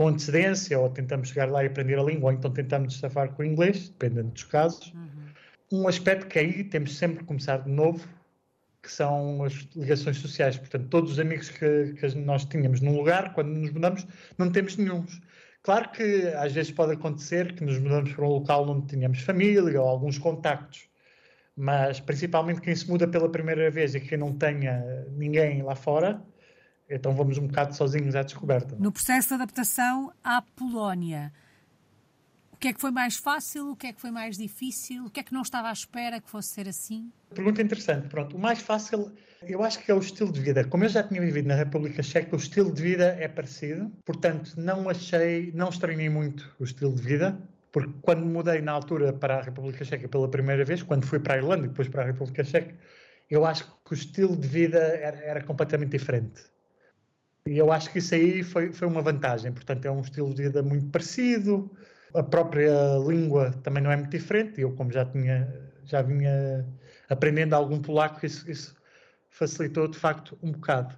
com 0.00 0.08
antecedência, 0.08 0.80
ou 0.80 0.88
tentamos 0.88 1.28
chegar 1.28 1.50
lá 1.50 1.62
e 1.62 1.66
aprender 1.66 1.98
a 1.98 2.02
língua, 2.02 2.30
ou 2.30 2.32
então 2.32 2.50
tentamos 2.50 2.98
safar 2.98 3.34
com 3.34 3.42
o 3.42 3.44
inglês, 3.44 3.90
dependendo 3.90 4.30
dos 4.30 4.44
casos. 4.44 4.94
Uhum. 4.94 5.80
Um 5.82 5.88
aspecto 5.88 6.26
que 6.26 6.38
aí 6.38 6.64
temos 6.64 6.96
sempre 6.96 7.18
que 7.18 7.24
começar 7.24 7.58
de 7.58 7.70
novo 7.70 8.08
que 8.82 8.90
são 8.90 9.44
as 9.44 9.52
ligações 9.76 10.16
sociais. 10.16 10.56
Portanto, 10.56 10.88
todos 10.88 11.12
os 11.12 11.18
amigos 11.18 11.50
que, 11.50 11.92
que 11.92 12.14
nós 12.14 12.46
tínhamos 12.46 12.80
num 12.80 12.96
lugar, 12.96 13.34
quando 13.34 13.48
nos 13.48 13.70
mudamos, 13.70 14.06
não 14.38 14.50
temos 14.50 14.78
nenhum. 14.78 15.04
Claro 15.62 15.90
que 15.90 16.28
às 16.28 16.54
vezes 16.54 16.72
pode 16.72 16.94
acontecer 16.94 17.54
que 17.54 17.62
nos 17.62 17.78
mudamos 17.78 18.10
para 18.14 18.24
um 18.24 18.28
local 18.28 18.70
onde 18.70 18.86
tínhamos 18.86 19.20
família 19.20 19.82
ou 19.82 19.86
alguns 19.86 20.16
contactos, 20.16 20.88
mas 21.54 22.00
principalmente 22.00 22.62
quem 22.62 22.74
se 22.74 22.88
muda 22.88 23.06
pela 23.06 23.30
primeira 23.30 23.70
vez 23.70 23.94
e 23.94 24.00
quem 24.00 24.16
não 24.16 24.32
tenha 24.32 24.82
ninguém 25.10 25.60
lá 25.60 25.74
fora, 25.74 26.24
então 26.90 27.14
vamos 27.14 27.38
um 27.38 27.46
bocado 27.46 27.74
sozinhos 27.74 28.14
à 28.14 28.22
descoberta. 28.22 28.76
No 28.78 28.90
processo 28.90 29.28
de 29.28 29.34
adaptação 29.34 30.12
à 30.22 30.42
Polónia, 30.42 31.32
que 32.60 32.68
é 32.68 32.72
que 32.74 32.80
foi 32.80 32.90
mais 32.90 33.16
fácil, 33.16 33.70
o 33.70 33.76
que 33.76 33.86
é 33.86 33.92
que 33.92 34.00
foi 34.00 34.10
mais 34.10 34.36
difícil, 34.36 35.06
o 35.06 35.10
que 35.10 35.20
é 35.20 35.22
que 35.22 35.32
não 35.32 35.40
estava 35.40 35.70
à 35.70 35.72
espera 35.72 36.20
que 36.20 36.28
fosse 36.28 36.50
ser 36.50 36.68
assim? 36.68 37.10
Pergunta 37.34 37.62
interessante. 37.62 38.08
Pronto, 38.08 38.36
o 38.36 38.38
mais 38.38 38.60
fácil, 38.60 39.10
eu 39.42 39.62
acho 39.62 39.78
que 39.82 39.90
é 39.90 39.94
o 39.94 39.98
estilo 39.98 40.30
de 40.30 40.40
vida. 40.40 40.62
Como 40.64 40.84
eu 40.84 40.90
já 40.90 41.02
tinha 41.02 41.22
vivido 41.22 41.48
na 41.48 41.54
República 41.54 42.02
Checa, 42.02 42.36
o 42.36 42.38
estilo 42.38 42.70
de 42.70 42.82
vida 42.82 43.16
é 43.18 43.26
parecido. 43.26 43.90
Portanto, 44.04 44.52
não 44.58 44.90
achei, 44.90 45.50
não 45.54 45.70
estranhei 45.70 46.10
muito 46.10 46.54
o 46.58 46.64
estilo 46.64 46.94
de 46.94 47.00
vida, 47.00 47.40
porque 47.72 47.94
quando 48.02 48.26
mudei 48.26 48.60
na 48.60 48.72
altura 48.72 49.10
para 49.10 49.38
a 49.38 49.42
República 49.42 49.82
Checa 49.82 50.06
pela 50.06 50.28
primeira 50.28 50.62
vez, 50.62 50.82
quando 50.82 51.06
fui 51.06 51.18
para 51.18 51.34
a 51.34 51.36
Irlanda 51.38 51.64
e 51.64 51.68
depois 51.68 51.88
para 51.88 52.02
a 52.02 52.06
República 52.06 52.44
Checa, 52.44 52.76
eu 53.30 53.46
acho 53.46 53.64
que 53.64 53.92
o 53.92 53.94
estilo 53.94 54.36
de 54.36 54.46
vida 54.46 54.78
era, 54.78 55.18
era 55.18 55.42
completamente 55.42 55.92
diferente. 55.92 56.42
E 57.46 57.56
eu 57.58 57.72
acho 57.72 57.90
que 57.90 57.98
isso 57.98 58.14
aí 58.14 58.42
foi, 58.42 58.72
foi 58.72 58.86
uma 58.88 59.02
vantagem. 59.02 59.52
Portanto, 59.52 59.84
é 59.86 59.90
um 59.90 60.00
estilo 60.00 60.34
de 60.34 60.42
vida 60.44 60.62
muito 60.62 60.90
parecido, 60.90 61.70
a 62.14 62.22
própria 62.22 62.72
língua 63.06 63.52
também 63.62 63.82
não 63.82 63.90
é 63.90 63.96
muito 63.96 64.10
diferente. 64.10 64.60
Eu, 64.60 64.72
como 64.74 64.92
já 64.92 65.04
tinha, 65.04 65.48
já 65.84 66.02
vinha 66.02 66.66
aprendendo 67.08 67.54
algum 67.54 67.80
polaco, 67.80 68.24
isso, 68.24 68.50
isso 68.50 68.74
facilitou 69.30 69.88
de 69.88 69.98
facto 69.98 70.38
um 70.42 70.52
bocado. 70.52 70.96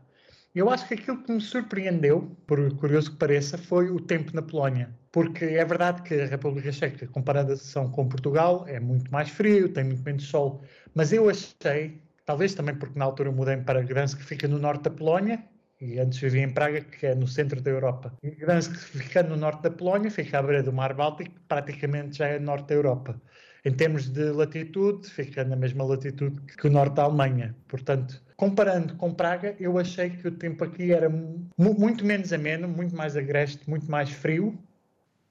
Eu 0.54 0.68
acho 0.68 0.86
que 0.86 0.94
aquilo 0.94 1.22
que 1.22 1.32
me 1.32 1.40
surpreendeu, 1.40 2.36
por 2.46 2.74
curioso 2.76 3.12
que 3.12 3.16
pareça, 3.16 3.56
foi 3.56 3.90
o 3.90 3.98
tempo 3.98 4.34
na 4.34 4.42
Polónia. 4.42 4.94
Porque 5.10 5.44
é 5.44 5.64
verdade 5.64 6.02
que 6.02 6.14
a 6.14 6.26
República 6.26 6.70
Checa, 6.72 7.06
comparada 7.08 7.54
com 7.92 8.08
Portugal, 8.08 8.66
é 8.68 8.78
muito 8.78 9.10
mais 9.10 9.30
frio, 9.30 9.72
tem 9.72 9.84
muito 9.84 10.02
menos 10.02 10.24
sol. 10.24 10.62
Mas 10.94 11.12
eu 11.12 11.28
achei, 11.30 12.02
talvez 12.26 12.54
também 12.54 12.74
porque 12.74 12.98
na 12.98 13.06
altura 13.06 13.32
mudei 13.32 13.56
para 13.58 13.82
Gdansk, 13.82 14.18
que 14.18 14.24
fica 14.24 14.46
no 14.46 14.58
norte 14.58 14.84
da 14.84 14.90
Polónia, 14.90 15.42
e 15.82 15.98
antes 15.98 16.20
vivia 16.20 16.44
em 16.44 16.50
Praga, 16.50 16.80
que 16.80 17.06
é 17.06 17.14
no 17.14 17.26
centro 17.26 17.60
da 17.60 17.70
Europa. 17.70 18.14
E 18.22 18.30
Gdansk, 18.30 18.72
ficando 18.76 19.30
no 19.30 19.36
norte 19.36 19.62
da 19.62 19.70
Polónia, 19.70 20.10
fica 20.12 20.38
à 20.38 20.42
beira 20.42 20.62
do 20.62 20.72
Mar 20.72 20.94
Báltico, 20.94 21.32
praticamente 21.48 22.18
já 22.18 22.28
é 22.28 22.38
norte 22.38 22.68
da 22.68 22.74
Europa. 22.74 23.20
Em 23.64 23.72
termos 23.72 24.08
de 24.08 24.30
latitude, 24.30 25.10
fica 25.10 25.44
na 25.44 25.56
mesma 25.56 25.84
latitude 25.84 26.40
que 26.56 26.68
o 26.68 26.70
norte 26.70 26.94
da 26.94 27.02
Alemanha. 27.02 27.54
Portanto, 27.66 28.22
comparando 28.36 28.94
com 28.94 29.12
Praga, 29.12 29.56
eu 29.58 29.76
achei 29.76 30.10
que 30.10 30.28
o 30.28 30.30
tempo 30.30 30.62
aqui 30.62 30.92
era 30.92 31.10
muito 31.58 32.04
menos 32.04 32.32
ameno, 32.32 32.68
muito 32.68 32.94
mais 32.94 33.16
agreste, 33.16 33.68
muito 33.68 33.90
mais 33.90 34.10
frio, 34.10 34.56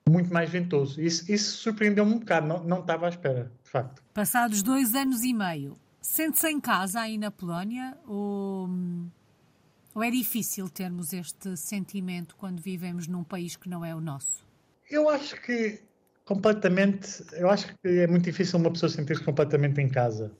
muito 0.09 0.33
mais 0.33 0.49
ventoso. 0.49 1.01
Isso, 1.01 1.31
isso 1.31 1.57
surpreendeu-me 1.59 2.13
um 2.13 2.19
bocado, 2.19 2.47
não, 2.47 2.63
não 2.63 2.79
estava 2.81 3.05
à 3.05 3.09
espera, 3.09 3.51
de 3.63 3.69
facto. 3.69 4.03
Passados 4.13 4.61
dois 4.61 4.95
anos 4.95 5.23
e 5.23 5.33
meio, 5.33 5.77
sente-se 6.01 6.49
em 6.49 6.59
casa 6.59 6.99
aí 7.01 7.17
na 7.17 7.31
Polónia 7.31 7.97
ou, 8.05 8.69
ou 9.93 10.03
é 10.03 10.11
difícil 10.11 10.69
termos 10.69 11.13
este 11.13 11.55
sentimento 11.57 12.35
quando 12.35 12.61
vivemos 12.61 13.07
num 13.07 13.23
país 13.23 13.55
que 13.55 13.69
não 13.69 13.83
é 13.83 13.93
o 13.95 14.01
nosso? 14.01 14.45
Eu 14.89 15.09
acho 15.09 15.39
que 15.41 15.81
completamente, 16.25 17.23
eu 17.33 17.49
acho 17.49 17.67
que 17.77 17.87
é 17.87 18.07
muito 18.07 18.23
difícil 18.23 18.59
uma 18.59 18.71
pessoa 18.71 18.89
sentir-se 18.89 19.23
completamente 19.23 19.81
em 19.81 19.89
casa 19.89 20.31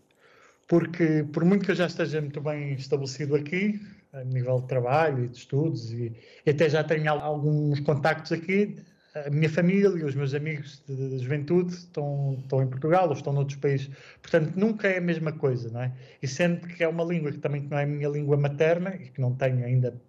porque 0.72 1.26
por 1.34 1.44
muito 1.44 1.66
que 1.66 1.72
eu 1.72 1.76
já 1.76 1.88
esteja 1.88 2.22
muito 2.22 2.40
bem 2.40 2.76
estabelecido 2.76 3.36
aqui, 3.36 3.78
a 4.14 4.24
nível 4.24 4.62
de 4.62 4.68
trabalho 4.68 5.26
e 5.26 5.28
de 5.28 5.38
estudos, 5.38 5.92
e, 5.92 6.14
até 6.48 6.70
já 6.70 6.82
tenho 6.82 7.12
alguns 7.12 7.82
contactos 7.82 8.32
aqui, 8.32 8.78
a 9.14 9.30
minha 9.30 9.50
família 9.50 9.90
os 10.06 10.16
meus 10.16 10.34
amigos 10.34 10.84
de, 10.88 10.96
de, 10.96 11.20
juventude 11.20 11.74
estão, 11.74 12.38
estão 12.42 12.62
em 12.62 12.68
Portugal 12.68 13.08
ou 13.08 13.14
estão 13.14 13.34
noutros 13.34 13.58
países. 13.58 13.90
Portanto, 14.22 14.56
nunca 14.56 14.88
é 14.88 14.98
a 14.98 15.02
mesma 15.02 15.32
coisa, 15.32 15.70
não 15.70 15.82
é? 15.82 15.92
E 16.22 16.28
sendo 16.28 16.68
que 16.68 16.84
é 16.84 16.88
uma 16.88 17.04
língua 17.04 17.32
que 17.32 17.40
também 17.40 17.62
não 17.70 17.78
é 17.78 17.84
a 17.84 17.88
minha 17.88 18.10
língua 18.10 18.38
materna 18.38 18.96
e 18.96 19.10
que 19.10 19.20
não 19.20 19.36
tenho 19.36 19.66
ainda, 19.66 20.00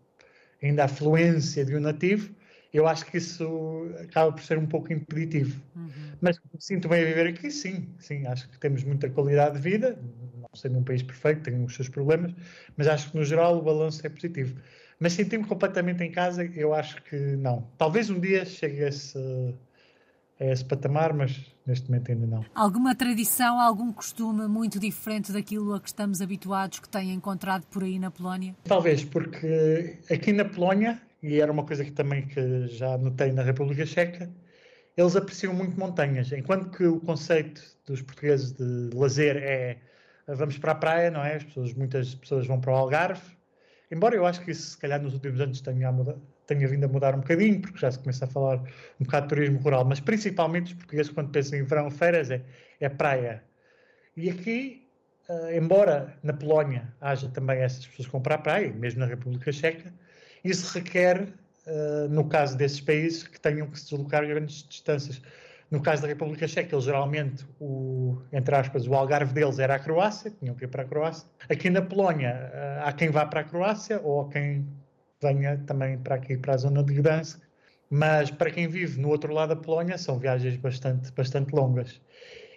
ainda 0.63 0.85
a 0.85 0.89
fluência 0.89 1.65
de 1.65 1.75
um 1.77 1.81
nativo, 1.81 2.33
eu 2.73 2.87
acho 2.87 3.05
que 3.07 3.19
isso 3.19 3.91
acaba 4.01 4.33
por 4.33 4.43
ser 4.43 4.57
um 4.57 4.67
pouco 4.67 4.93
impeditivo. 4.93 5.61
Uhum. 5.77 5.91
Mas 6.21 6.41
sinto 6.59 6.89
bem 6.89 7.03
a 7.03 7.05
viver 7.05 7.27
aqui, 7.27 7.51
sim, 7.51 7.89
sim, 7.99 8.27
acho 8.27 8.49
que 8.49 8.59
temos 8.59 8.83
muita 8.85 9.11
qualidade 9.11 9.57
de 9.57 9.61
vida, 9.61 9.99
não 10.37 10.49
sendo 10.55 10.79
um 10.79 10.85
país 10.85 11.03
perfeito, 11.03 11.43
tem 11.43 11.63
os 11.63 11.75
seus 11.75 11.89
problemas, 11.89 12.33
mas 12.77 12.87
acho 12.87 13.11
que 13.11 13.17
no 13.17 13.25
geral 13.25 13.59
o 13.59 13.63
balanço 13.63 14.07
é 14.07 14.09
positivo. 14.09 14.57
Mas 15.03 15.15
senti-me 15.15 15.45
completamente 15.45 16.05
em 16.05 16.13
casa, 16.13 16.45
eu 16.55 16.73
acho 16.73 17.03
que 17.03 17.17
não. 17.17 17.67
Talvez 17.77 18.09
um 18.09 18.21
dia 18.21 18.45
chegue 18.45 18.85
a 18.85 18.89
esse, 18.89 19.19
a 20.39 20.45
esse 20.45 20.65
patamar, 20.65 21.13
mas 21.13 21.45
neste 21.67 21.91
momento 21.91 22.13
ainda 22.13 22.27
não. 22.27 22.45
Alguma 22.55 22.95
tradição, 22.95 23.59
algum 23.59 23.93
costume 23.93 24.47
muito 24.47 24.79
diferente 24.79 25.33
daquilo 25.33 25.75
a 25.75 25.81
que 25.81 25.89
estamos 25.89 26.21
habituados 26.21 26.79
que 26.79 26.89
tem 26.89 27.13
encontrado 27.13 27.67
por 27.67 27.83
aí 27.83 27.99
na 27.99 28.13
Polónia? 28.13 28.55
Talvez, 28.63 29.03
porque 29.03 29.99
aqui 30.09 30.33
na 30.33 30.45
Polónia 30.45 31.03
e 31.21 31.41
era 31.41 31.51
uma 31.51 31.65
coisa 31.65 31.85
que 31.85 31.91
também 31.91 32.27
que 32.27 32.69
já 32.69 32.97
notei 32.97 33.33
na 33.33 33.43
República 33.43 33.85
Checa, 33.85 34.31
eles 34.97 35.17
apreciam 35.17 35.53
muito 35.53 35.79
montanhas, 35.79 36.31
enquanto 36.33 36.71
que 36.71 36.85
o 36.85 37.01
conceito 37.01 37.61
dos 37.87 38.03
portugueses 38.03 38.53
de 38.53 38.91
lazer 38.95 39.37
é 39.37 39.79
vamos 40.27 40.59
para 40.59 40.73
a 40.73 40.75
praia, 40.77 41.11
não 41.11 41.25
é? 41.25 41.37
As 41.37 41.45
pessoas, 41.45 41.75
muitas 41.75 42.15
pessoas 42.15 42.47
vão 42.47 42.61
para 42.61 42.73
o 42.73 42.77
Algarve, 42.77 43.23
embora 43.93 44.17
eu 44.17 44.27
acho 44.27 44.41
que 44.41 44.51
isso 44.51 44.71
se 44.71 44.79
calhar 44.79 45.01
nos 45.01 45.15
últimos 45.15 45.41
anos 45.41 45.61
tenha, 45.61 45.93
tenha 46.47 46.67
vindo 46.67 46.85
a 46.85 46.89
mudar 46.89 47.15
um 47.15 47.19
bocadinho, 47.19 47.61
porque 47.61 47.79
já 47.79 47.91
se 47.91 47.99
começa 47.99 48.25
a 48.25 48.29
falar 48.29 48.59
um 48.99 49.05
bocado 49.05 49.27
de 49.27 49.35
turismo 49.35 49.59
rural, 49.61 49.85
mas 49.85 50.01
principalmente 50.01 50.73
os 50.73 50.75
portugueses 50.75 51.13
quando 51.13 51.31
pensam 51.31 51.59
em 51.59 51.65
verão, 51.65 51.91
férias, 51.91 52.31
é, 52.31 52.43
é 52.81 52.89
praia. 52.89 53.45
E 54.17 54.31
aqui, 54.31 54.89
uh, 55.29 55.51
embora 55.53 56.17
na 56.23 56.33
Polónia 56.33 56.93
haja 57.01 57.29
também 57.29 57.59
essas 57.61 57.87
pessoas 57.87 58.07
que 58.07 58.13
vão 58.13 58.23
para 58.23 58.37
a 58.37 58.39
praia, 58.39 58.73
mesmo 58.73 59.01
na 59.01 59.07
República 59.07 59.53
Checa, 59.53 59.93
isso 60.43 60.73
requer, 60.73 61.29
uh, 61.67 62.09
no 62.09 62.29
caso 62.29 62.57
desses 62.57 62.81
países, 62.81 63.23
que 63.23 63.39
tenham 63.39 63.69
que 63.69 63.79
se 63.79 63.91
deslocar 63.91 64.27
grandes 64.27 64.67
distâncias. 64.67 65.21
No 65.73 65.81
caso 65.81 66.03
da 66.03 66.09
República 66.09 66.47
Checa, 66.47 66.75
eles 66.75 66.85
geralmente, 66.85 67.47
o, 67.59 68.21
entre 68.31 68.55
aspas, 68.55 68.87
o 68.87 68.93
algarve 68.93 69.33
deles 69.33 69.59
era 69.59 69.77
a 69.77 69.79
Croácia, 69.79 70.31
tinham 70.31 70.55
que 70.55 70.65
ir 70.65 70.69
para 70.69 70.83
a 70.83 70.85
Croácia. 70.85 71.27
Aqui 71.49 71.71
na 71.71 71.81
Polónia, 71.81 72.53
uh, 72.53 72.87
há 72.87 72.93
quem 72.93 73.09
vá 73.09 73.25
para 73.25 73.41
a 73.41 73.45
Croácia 73.45 73.99
ou 74.05 74.29
quem 74.29 74.69
venha 75.23 75.57
também 75.67 75.97
para 75.97 76.17
aqui, 76.17 76.37
para 76.37 76.53
a 76.53 76.57
zona 76.59 76.83
de 76.85 76.93
Gdansk. 76.93 77.41
Mas 77.89 78.31
para 78.31 78.51
quem 78.51 78.69
vive 78.69 79.01
no 79.01 79.09
outro 79.09 79.33
lado 79.33 79.55
da 79.55 79.57
Polónia, 79.57 79.97
são 79.97 80.19
viagens 80.19 80.57
bastante, 80.57 81.11
bastante 81.11 81.55
longas. 81.55 82.03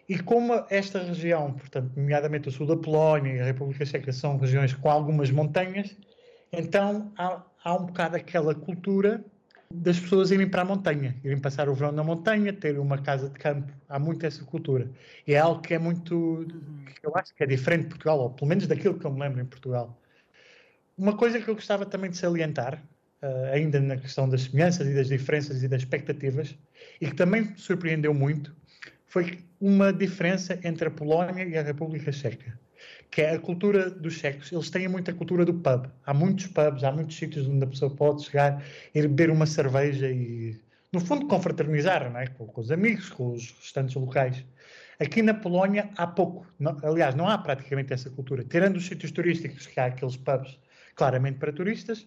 E 0.10 0.19
como 0.19 0.65
esta 0.69 1.00
região, 1.01 1.53
portanto, 1.53 1.93
nomeadamente 1.95 2.50
o 2.50 2.51
sul 2.51 2.67
da 2.67 2.75
Polónia 2.75 3.31
e 3.31 3.39
a 3.39 3.45
República 3.45 3.86
Checa, 3.86 4.12
são 4.12 4.38
regiões 4.38 4.74
com 4.74 4.91
algumas 4.91 5.31
montanhas, 5.31 5.95
então 6.51 7.13
há, 7.17 7.41
há 7.63 7.75
um 7.75 7.86
bocado 7.86 8.17
aquela 8.17 8.53
cultura 8.53 9.24
das 9.82 10.00
pessoas 10.00 10.32
irem 10.32 10.50
para 10.50 10.62
a 10.62 10.65
montanha, 10.65 11.15
irem 11.24 11.39
passar 11.39 11.67
o 11.70 11.74
verão 11.74 11.91
na 11.91 12.03
montanha, 12.03 12.53
ter 12.53 12.79
uma 12.79 12.98
casa 12.98 13.29
de 13.29 13.38
campo. 13.38 13.72
Há 13.89 14.00
muito 14.00 14.25
essa 14.25 14.44
cultura. 14.44 14.89
E 15.27 15.34
é 15.34 15.39
algo 15.39 15.62
que 15.62 15.74
é 15.74 15.79
muito. 15.79 16.46
que 17.00 17.05
eu 17.05 17.15
acho 17.15 17.34
que 17.36 17.44
é 17.44 17.46
diferente 17.46 17.84
de 17.84 17.89
Portugal, 17.89 18.20
ou 18.20 18.29
pelo 18.29 18.48
menos 18.48 18.67
daquilo 18.67 18.98
que 18.98 19.05
eu 19.05 19.12
me 19.12 19.20
lembro 19.20 19.41
em 19.41 19.46
Portugal. 19.46 20.00
Uma 20.98 21.15
coisa 21.17 21.41
que 21.41 21.48
eu 21.50 21.55
gostava 21.55 21.86
também 21.86 22.10
de 22.10 22.17
salientar, 22.17 22.82
uh, 23.22 23.53
ainda 23.53 23.79
na 23.79 23.98
questão 23.98 24.29
das 24.29 24.44
semelhanças 24.44 24.88
e 24.88 24.94
das 24.94 25.08
diferenças 25.08 25.62
e 25.62 25.67
das 25.67 25.82
expectativas, 25.82 26.58
e 27.01 27.08
que 27.08 27.15
também 27.15 27.41
me 27.41 27.58
surpreendeu 27.58 28.13
muito, 28.13 28.55
foi 29.05 29.39
uma 29.60 29.91
diferença 29.91 30.58
entre 30.63 30.88
a 30.88 30.91
Polónia 30.91 31.44
e 31.44 31.58
a 31.58 31.62
República 31.62 32.12
Checa 32.12 32.58
que 33.15 33.22
é 33.22 33.36
a 33.36 33.39
cultura 33.39 33.89
dos 33.89 34.15
checos. 34.15 34.51
Eles 34.51 34.69
têm 34.69 34.89
muita 34.89 35.13
cultura 35.13 35.45
do 35.45 35.53
pub. 35.53 35.88
Há 36.05 36.13
muitos 36.13 36.48
pubs, 36.48 36.84
há 36.84 36.91
muitos 36.91 37.15
sítios 37.15 37.48
onde 37.48 37.63
a 37.63 37.67
pessoa 37.67 37.89
pode 37.89 38.25
chegar 38.25 38.62
e 38.93 39.01
beber 39.03 39.29
uma 39.29 39.45
cerveja 39.45 40.12
e, 40.12 40.60
no 40.91 41.00
fundo, 41.00 41.25
confraternizar 41.25 42.12
não 42.12 42.19
é? 42.19 42.27
com, 42.27 42.45
com 42.45 42.60
os 42.60 42.72
amigos, 42.72 43.10
com 43.10 43.31
os 43.31 43.51
restantes 43.51 43.95
locais. 43.95 44.43
Aqui 45.00 45.22
na 45.22 45.34
Polónia 45.34 45.89
há 45.95 46.05
pouco, 46.05 46.45
não, 46.60 46.77
aliás, 46.84 47.15
não 47.15 47.29
há 47.29 47.38
praticamente 47.38 47.93
essa 47.93 48.10
cultura. 48.10 48.43
Tirando 48.43 48.75
os 48.75 48.86
sítios 48.86 49.13
turísticos, 49.13 49.65
que 49.65 49.79
há 49.79 49.86
aqueles 49.86 50.17
pubs 50.17 50.60
claramente 50.93 51.38
para 51.39 51.53
turistas, 51.53 52.05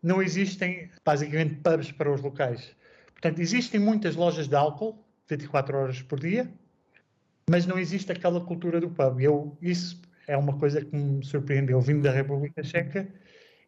não 0.00 0.22
existem 0.22 0.92
basicamente 1.04 1.56
pubs 1.56 1.90
para 1.90 2.08
os 2.08 2.22
locais. 2.22 2.70
Portanto, 3.14 3.40
existem 3.40 3.80
muitas 3.80 4.14
lojas 4.14 4.46
de 4.46 4.54
álcool 4.54 5.04
24 5.28 5.76
horas 5.76 6.02
por 6.02 6.20
dia, 6.20 6.48
mas 7.50 7.66
não 7.66 7.80
existe 7.80 8.12
aquela 8.12 8.40
cultura 8.40 8.80
do 8.80 8.90
pub. 8.90 9.20
Eu, 9.20 9.58
isso 9.60 10.00
é 10.30 10.36
uma 10.36 10.56
coisa 10.56 10.80
que 10.80 10.96
me 10.96 11.24
surpreendeu 11.24 11.80
vindo 11.80 12.02
da 12.02 12.12
República 12.12 12.62
Checa 12.62 13.08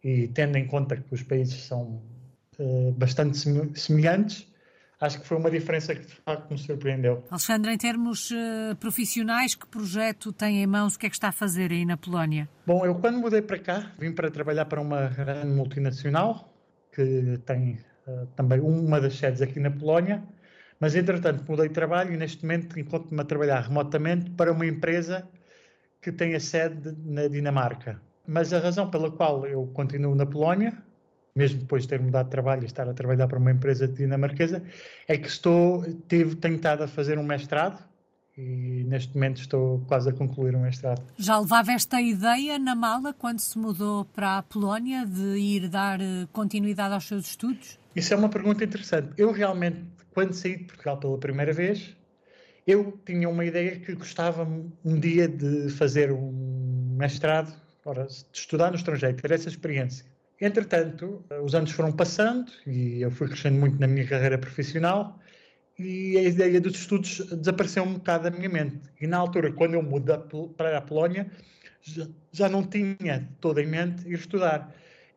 e 0.03 0.29
tendo 0.29 0.57
em 0.57 0.67
conta 0.67 0.97
que 0.97 1.13
os 1.13 1.23
países 1.23 1.65
são 1.65 2.01
uh, 2.59 2.93
bastante 2.93 3.37
semelhantes, 3.75 4.47
acho 5.01 5.21
que 5.21 5.27
foi 5.27 5.37
uma 5.39 5.51
diferença 5.51 5.93
que 5.93 6.07
de 6.07 6.15
facto 6.15 6.53
me 6.53 6.59
surpreendeu. 6.59 7.25
Alexandre, 7.31 7.73
em 7.73 7.77
termos 7.77 8.31
uh, 8.31 8.77
profissionais, 8.79 9.57
que 9.57 9.67
projeto 9.67 10.33
tem 10.33 10.63
em 10.63 10.67
mãos? 10.67 10.95
O 10.95 10.99
que 11.01 11.07
é 11.07 11.11
que 11.11 11.17
está 11.17 11.29
a 11.29 11.33
fazer 11.33 11.73
aí 11.73 11.85
na 11.85 11.97
Polónia? 11.97 12.49
Bom, 12.65 12.87
eu 12.87 12.95
quando 12.95 13.19
mudei 13.19 13.43
para 13.43 13.59
cá, 13.59 13.93
vim 13.99 14.13
para 14.13 14.31
trabalhar 14.31 14.67
para 14.67 14.81
uma 14.81 15.09
grande 15.09 15.53
multinacional 15.53 16.49
que 16.95 17.41
tem 17.45 17.81
uh, 18.07 18.27
também 18.37 18.61
uma 18.61 19.01
das 19.01 19.19
sedes 19.19 19.43
aqui 19.43 19.59
na 19.59 19.71
Polónia, 19.71 20.23
mas 20.79 20.95
entretanto 20.95 21.45
mudei 21.49 21.67
de 21.67 21.75
trabalho 21.75 22.13
e 22.13 22.17
neste 22.17 22.43
momento 22.43 22.79
encontro-me 22.79 23.21
a 23.21 23.25
trabalhar 23.25 23.63
remotamente 23.63 24.31
para 24.31 24.53
uma 24.53 24.65
empresa 24.65 25.29
que 26.03 26.11
tem 26.11 26.35
a 26.35 26.41
sede 26.41 26.95
na 27.05 27.29
Dinamarca. 27.29 28.03
Mas 28.27 28.53
a 28.53 28.59
razão 28.59 28.91
pela 28.91 29.11
qual 29.11 29.47
eu 29.47 29.67
continuo 29.73 30.15
na 30.15 30.27
Polónia, 30.27 30.77
mesmo 31.35 31.61
depois 31.61 31.85
de 31.85 31.89
ter 31.89 32.01
mudado 32.01 32.27
de 32.27 32.31
trabalho 32.33 32.63
e 32.63 32.67
estar 32.67 32.89
a 32.89 32.93
trabalhar 32.93 33.29
para 33.29 33.39
uma 33.39 33.53
empresa 33.53 33.87
dinamarquesa, 33.87 34.63
é 35.07 35.17
que 35.17 35.29
estou, 35.29 35.85
tive, 36.09 36.35
tenho 36.35 36.57
estado 36.57 36.83
a 36.83 36.89
fazer 36.89 37.19
um 37.19 37.23
mestrado 37.23 37.83
e 38.37 38.85
neste 38.85 39.15
momento 39.15 39.41
estou 39.41 39.81
quase 39.87 40.09
a 40.09 40.13
concluir 40.13 40.57
um 40.57 40.63
mestrado. 40.63 41.03
Já 41.17 41.39
levava 41.39 41.73
esta 41.73 42.01
ideia 42.01 42.59
na 42.59 42.75
mala 42.75 43.13
quando 43.13 43.39
se 43.39 43.59
mudou 43.59 44.05
para 44.07 44.39
a 44.39 44.43
Polónia 44.43 45.07
de 45.07 45.39
ir 45.39 45.69
dar 45.69 46.01
eh, 46.01 46.27
continuidade 46.33 46.95
aos 46.95 47.07
seus 47.07 47.27
estudos? 47.27 47.79
Isso 47.95 48.13
é 48.13 48.17
uma 48.17 48.29
pergunta 48.29 48.65
interessante. 48.65 49.11
Eu 49.17 49.33
realmente, 49.33 49.85
quando 50.15 50.33
saí 50.33 50.57
de 50.57 50.65
Portugal 50.65 50.97
pela 50.97 51.19
primeira 51.19 51.53
vez, 51.53 51.95
eu 52.67 52.99
tinha 53.05 53.29
uma 53.29 53.45
ideia 53.45 53.79
que 53.79 53.95
gostava 53.95 54.45
um 54.85 55.01
dia 55.01 55.29
de 55.29 55.71
fazer 55.71 56.13
um 56.13 56.97
mestrado, 56.97 57.55
ora, 57.85 58.07
de 58.07 58.25
estudar 58.33 58.71
no 58.71 58.77
estrangeiro, 58.77 59.17
ter 59.17 59.31
essa 59.31 59.49
experiência. 59.49 60.05
Entretanto, 60.41 61.25
os 61.43 61.55
anos 61.55 61.71
foram 61.71 61.93
passando 61.93 62.51
e 62.67 63.01
eu 63.01 63.11
fui 63.11 63.29
crescendo 63.29 63.59
muito 63.59 63.79
na 63.79 63.87
minha 63.87 64.07
carreira 64.07 64.37
profissional 64.39 65.19
e 65.79 66.19
a 66.19 66.23
ideia 66.23 66.61
dos 66.61 66.75
estudos 66.75 67.21
desapareceu 67.37 67.85
um 67.85 67.95
bocado 67.95 68.25
da 68.25 68.37
minha 68.37 68.49
mente. 68.49 68.81
E 69.01 69.07
na 69.07 69.19
altura, 69.19 69.53
quando 69.53 69.75
eu 69.75 69.83
mudei 69.83 70.17
para 70.57 70.79
a 70.79 70.81
Polónia, 70.81 71.31
já 72.33 72.49
não 72.49 72.65
tinha 72.65 73.29
toda 73.41 73.63
em 73.63 73.67
mente 73.67 74.07
ir 74.09 74.15
estudar. 74.15 74.75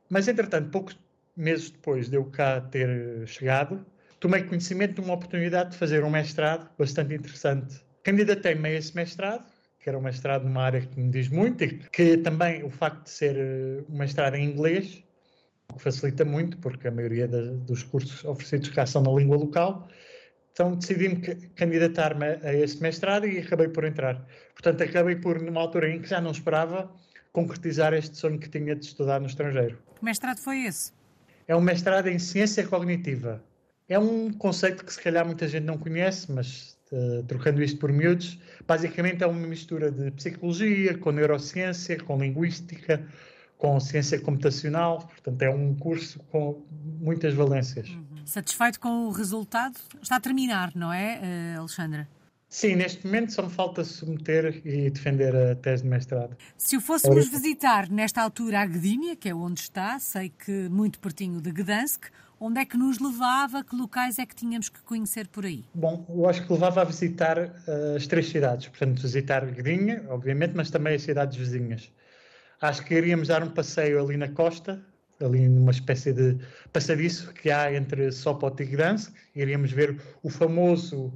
Mas, 0.09 0.27
entretanto, 0.27 0.69
poucos 0.69 0.97
meses 1.35 1.69
depois 1.69 2.09
de 2.09 2.17
eu 2.17 2.25
cá 2.25 2.61
ter 2.61 3.27
chegado, 3.27 3.85
tomei 4.25 4.41
conhecimento 4.41 4.95
de 4.95 5.01
uma 5.01 5.13
oportunidade 5.13 5.69
de 5.69 5.77
fazer 5.77 6.03
um 6.03 6.09
mestrado 6.09 6.67
bastante 6.79 7.13
interessante. 7.13 7.79
Candidatei-me 8.01 8.69
a 8.69 8.71
esse 8.71 8.95
mestrado, 8.95 9.45
que 9.79 9.87
era 9.87 9.95
um 9.95 10.01
mestrado 10.01 10.45
numa 10.45 10.63
área 10.63 10.81
que 10.81 10.99
me 10.99 11.11
diz 11.11 11.29
muito, 11.29 11.63
e 11.63 11.77
que 11.91 12.17
também 12.17 12.63
o 12.63 12.71
facto 12.71 13.03
de 13.03 13.11
ser 13.11 13.37
eh, 13.37 13.83
um 13.87 13.99
mestrado 13.99 14.33
em 14.33 14.49
inglês 14.49 15.03
facilita 15.77 16.25
muito, 16.25 16.57
porque 16.57 16.87
a 16.87 16.91
maioria 16.91 17.27
dos 17.27 17.83
cursos 17.83 18.25
oferecidos 18.25 18.69
cá 18.69 18.87
são 18.87 19.03
na 19.03 19.11
língua 19.11 19.37
local. 19.37 19.87
Então 20.53 20.75
decidi-me 20.75 21.17
candidatar-me 21.55 22.25
a 22.25 22.51
esse 22.51 22.81
mestrado 22.81 23.27
e 23.27 23.37
acabei 23.37 23.67
por 23.67 23.83
entrar. 23.83 24.25
Portanto, 24.53 24.81
acabei 24.81 25.17
por, 25.17 25.39
numa 25.39 25.61
altura 25.61 25.87
em 25.87 26.01
que 26.01 26.09
já 26.09 26.19
não 26.19 26.31
esperava, 26.31 26.91
concretizar 27.31 27.93
este 27.93 28.17
sonho 28.17 28.39
que 28.39 28.49
tinha 28.49 28.75
de 28.75 28.87
estudar 28.87 29.19
no 29.19 29.27
estrangeiro. 29.27 29.77
Que 29.99 30.03
mestrado 30.03 30.39
foi 30.39 30.63
esse? 30.63 30.91
É 31.47 31.55
um 31.55 31.61
mestrado 31.61 32.07
em 32.07 32.17
ciência 32.17 32.65
cognitiva. 32.65 33.43
É 33.87 33.99
um 33.99 34.31
conceito 34.31 34.83
que 34.83 34.91
se 34.91 35.01
calhar 35.01 35.25
muita 35.25 35.47
gente 35.47 35.63
não 35.63 35.77
conhece, 35.77 36.31
mas 36.31 36.77
uh, 36.91 37.23
trocando 37.23 37.61
isto 37.61 37.79
por 37.79 37.91
miúdos, 37.91 38.39
basicamente 38.67 39.23
é 39.23 39.27
uma 39.27 39.47
mistura 39.47 39.91
de 39.91 40.09
psicologia 40.11 40.97
com 40.97 41.11
neurociência, 41.11 41.97
com 42.03 42.17
linguística, 42.17 43.05
com 43.57 43.79
ciência 43.79 44.19
computacional. 44.19 45.07
Portanto, 45.07 45.41
é 45.43 45.49
um 45.49 45.75
curso 45.75 46.19
com 46.31 46.63
muitas 46.99 47.33
valências. 47.33 47.89
Uhum. 47.89 48.25
Satisfeito 48.25 48.79
com 48.79 49.07
o 49.07 49.11
resultado? 49.11 49.75
Está 50.01 50.15
a 50.15 50.19
terminar, 50.19 50.71
não 50.75 50.91
é, 50.91 51.55
uh, 51.55 51.59
Alexandra? 51.59 52.07
Sim, 52.47 52.75
neste 52.75 53.05
momento 53.05 53.33
só 53.33 53.43
me 53.43 53.49
falta 53.49 53.83
submeter 53.83 54.61
e 54.63 54.89
defender 54.89 55.35
a 55.35 55.55
tese 55.55 55.83
de 55.83 55.89
mestrado. 55.89 56.37
Se 56.57 56.77
o 56.77 56.81
fôssemos 56.81 57.27
visitar 57.27 57.89
nesta 57.89 58.21
altura 58.21 58.61
a 58.61 58.65
Gdínia, 58.65 59.15
que 59.15 59.29
é 59.29 59.35
onde 59.35 59.59
está, 59.61 59.99
sei 59.99 60.29
que 60.29 60.69
muito 60.69 60.99
pertinho 60.99 61.41
de 61.41 61.51
Gdansk, 61.51 62.05
onde 62.39 62.59
é 62.61 62.65
que 62.65 62.77
nos 62.77 62.99
levava? 62.99 63.63
Que 63.63 63.75
locais 63.75 64.19
é 64.19 64.25
que 64.25 64.35
tínhamos 64.35 64.69
que 64.69 64.81
conhecer 64.83 65.27
por 65.27 65.45
aí? 65.45 65.65
Bom, 65.73 66.05
eu 66.09 66.29
acho 66.29 66.45
que 66.45 66.53
levava 66.53 66.81
a 66.81 66.83
visitar 66.83 67.37
uh, 67.37 67.95
as 67.95 68.07
três 68.07 68.29
cidades. 68.29 68.67
Portanto, 68.67 69.01
visitar 69.01 69.45
Gdínia, 69.45 70.05
obviamente, 70.09 70.53
mas 70.55 70.69
também 70.69 70.95
as 70.95 71.01
cidades 71.01 71.35
vizinhas. 71.37 71.91
Acho 72.61 72.85
que 72.85 72.93
iríamos 72.93 73.27
dar 73.27 73.43
um 73.43 73.49
passeio 73.49 74.01
ali 74.01 74.17
na 74.17 74.29
costa, 74.29 74.81
ali 75.19 75.47
numa 75.47 75.71
espécie 75.71 76.13
de 76.13 76.37
passadiço 76.71 77.33
que 77.33 77.49
há 77.49 77.73
entre 77.73 78.11
Sopot 78.11 78.61
e 78.61 78.65
Gdansk. 78.65 79.13
Iríamos 79.35 79.71
ver 79.71 79.99
o 80.23 80.29
famoso 80.29 81.13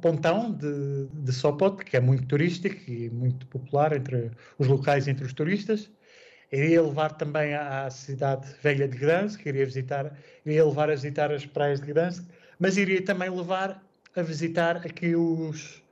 pontão 0.00 0.50
de, 0.52 1.08
de 1.12 1.32
Sopot, 1.32 1.84
que 1.84 1.96
é 1.96 2.00
muito 2.00 2.26
turístico 2.26 2.90
e 2.90 3.10
muito 3.10 3.46
popular 3.46 3.94
entre 3.94 4.30
os 4.58 4.66
locais, 4.66 5.06
entre 5.06 5.24
os 5.24 5.32
turistas. 5.32 5.90
Iria 6.50 6.82
levar 6.82 7.12
também 7.12 7.54
à, 7.54 7.86
à 7.86 7.90
cidade 7.90 8.46
velha 8.62 8.88
de 8.88 8.96
Gdansk, 8.96 9.44
iria 9.44 9.66
visitar, 9.66 10.16
iria 10.44 10.64
levar 10.64 10.90
a 10.90 10.94
visitar 10.94 11.30
as 11.32 11.44
praias 11.44 11.80
de 11.80 11.86
Gdansk, 11.86 12.24
mas 12.58 12.76
iria 12.76 13.02
também 13.04 13.28
levar 13.28 13.82
a 14.14 14.22
visitar 14.22 14.76
aqui 14.78 15.14
os, 15.14 15.82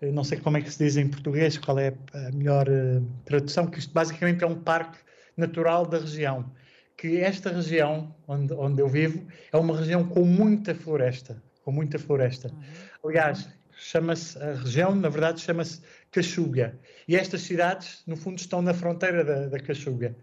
não 0.00 0.24
sei 0.24 0.38
como 0.38 0.56
é 0.56 0.62
que 0.62 0.70
se 0.70 0.82
diz 0.82 0.96
em 0.96 1.08
português, 1.08 1.58
qual 1.58 1.78
é 1.78 1.92
a 2.14 2.30
melhor 2.32 2.66
uh, 2.68 3.04
tradução, 3.24 3.66
que 3.66 3.78
isto 3.78 3.92
basicamente 3.92 4.42
é 4.42 4.46
um 4.46 4.58
parque 4.62 4.98
natural 5.36 5.84
da 5.84 5.98
região. 5.98 6.50
Que 6.96 7.18
esta 7.18 7.50
região 7.50 8.14
onde, 8.26 8.54
onde 8.54 8.80
eu 8.80 8.88
vivo 8.88 9.26
é 9.52 9.56
uma 9.56 9.76
região 9.76 10.08
com 10.08 10.24
muita 10.24 10.74
floresta 10.74 11.42
com 11.68 11.72
muita 11.72 11.98
floresta. 11.98 12.48
Uhum. 12.48 13.10
Aliás, 13.10 13.46
chama-se, 13.76 14.38
a 14.42 14.54
região, 14.54 14.94
na 14.94 15.10
verdade, 15.10 15.42
chama-se 15.42 15.82
Caxuga. 16.10 16.74
E 17.06 17.14
estas 17.14 17.42
cidades, 17.42 18.02
no 18.06 18.16
fundo, 18.16 18.38
estão 18.38 18.62
na 18.62 18.72
fronteira 18.72 19.22
da, 19.22 19.48
da 19.48 19.60
Caxuga. 19.60 20.16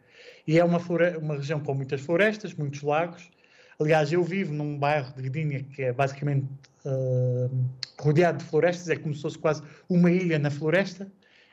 E 0.47 0.57
é 0.57 0.65
uma, 0.65 0.79
uma 1.21 1.35
região 1.35 1.59
com 1.59 1.75
muitas 1.75 2.01
florestas, 2.01 2.55
muitos 2.55 2.81
lagos. 2.81 3.29
Aliás, 3.79 4.11
eu 4.11 4.23
vivo 4.23 4.55
num 4.55 4.75
bairro 4.79 5.13
de 5.15 5.29
Gdínia 5.29 5.61
que 5.61 5.83
é 5.83 5.93
basicamente 5.93 6.47
uh, 6.83 7.69
rodeado 7.99 8.39
de 8.39 8.45
florestas, 8.45 8.89
é 8.89 8.95
como 8.95 9.13
se 9.13 9.21
fosse 9.21 9.37
quase 9.37 9.61
uma 9.87 10.09
ilha 10.09 10.39
na 10.39 10.49
floresta, 10.49 11.07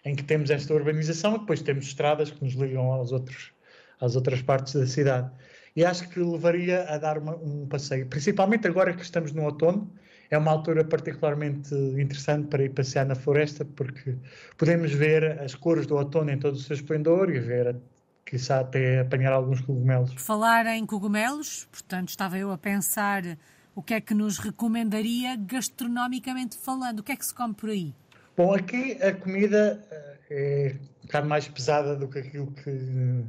em 0.06 0.16
que 0.16 0.24
temos 0.24 0.48
esta 0.48 0.72
urbanização 0.72 1.36
e 1.36 1.40
depois 1.40 1.60
temos 1.60 1.84
estradas 1.84 2.30
que 2.30 2.42
nos 2.42 2.54
ligam 2.54 2.90
aos 2.90 3.12
outros, 3.12 3.52
às 4.00 4.16
outras 4.16 4.40
partes 4.40 4.72
da 4.72 4.86
cidade 4.86 5.30
e 5.74 5.84
acho 5.84 6.08
que 6.08 6.20
levaria 6.20 6.84
a 6.88 6.98
dar 6.98 7.18
uma, 7.18 7.34
um 7.36 7.66
passeio, 7.66 8.06
principalmente 8.06 8.66
agora 8.66 8.92
que 8.92 9.02
estamos 9.02 9.32
no 9.32 9.42
outono. 9.44 9.90
É 10.30 10.38
uma 10.38 10.50
altura 10.50 10.82
particularmente 10.82 11.74
interessante 11.74 12.48
para 12.48 12.64
ir 12.64 12.70
passear 12.70 13.04
na 13.04 13.14
floresta, 13.14 13.66
porque 13.66 14.16
podemos 14.56 14.90
ver 14.92 15.38
as 15.40 15.54
cores 15.54 15.86
do 15.86 15.96
outono 15.96 16.30
em 16.30 16.38
todo 16.38 16.54
o 16.54 16.58
seu 16.58 16.74
esplendor 16.74 17.28
e 17.28 17.38
ver, 17.38 17.76
quizá 18.24 18.60
até 18.60 19.00
apanhar 19.00 19.32
alguns 19.32 19.60
cogumelos. 19.60 20.14
Falar 20.16 20.66
em 20.66 20.86
cogumelos, 20.86 21.68
portanto, 21.70 22.08
estava 22.08 22.38
eu 22.38 22.50
a 22.50 22.56
pensar 22.56 23.36
o 23.74 23.82
que 23.82 23.92
é 23.92 24.00
que 24.00 24.14
nos 24.14 24.38
recomendaria 24.38 25.36
gastronomicamente 25.36 26.56
falando, 26.56 27.00
o 27.00 27.02
que 27.02 27.12
é 27.12 27.16
que 27.16 27.26
se 27.26 27.34
come 27.34 27.52
por 27.54 27.68
aí? 27.68 27.94
Bom, 28.34 28.54
aqui 28.54 28.92
a 29.02 29.12
comida 29.12 29.86
eh, 29.90 30.16
é 30.30 30.74
um 31.02 31.06
bocado 31.06 31.28
mais 31.28 31.46
pesada 31.46 31.94
do 31.94 32.08
que 32.08 32.18
aquilo 32.18 32.50
que 32.52 33.24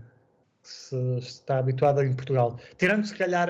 se 0.64 0.96
está 1.18 1.60
habituado 1.60 2.02
em 2.02 2.14
Portugal. 2.14 2.58
Tirando 2.78 3.06
se 3.06 3.14
calhar 3.14 3.50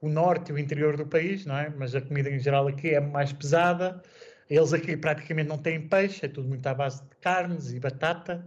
o 0.00 0.08
norte 0.08 0.50
e 0.50 0.54
o 0.54 0.58
interior 0.58 0.96
do 0.96 1.06
país, 1.06 1.44
não 1.44 1.56
é? 1.56 1.72
Mas 1.76 1.94
a 1.94 2.00
comida 2.00 2.30
em 2.30 2.38
geral 2.38 2.66
aqui 2.66 2.90
é 2.90 3.00
mais 3.00 3.32
pesada. 3.32 4.02
Eles 4.48 4.72
aqui 4.72 4.96
praticamente 4.96 5.48
não 5.48 5.58
têm 5.58 5.86
peixe, 5.88 6.24
é 6.24 6.28
tudo 6.28 6.48
muito 6.48 6.66
à 6.66 6.74
base 6.74 7.02
de 7.02 7.16
carnes 7.20 7.72
e 7.72 7.78
batata. 7.78 8.44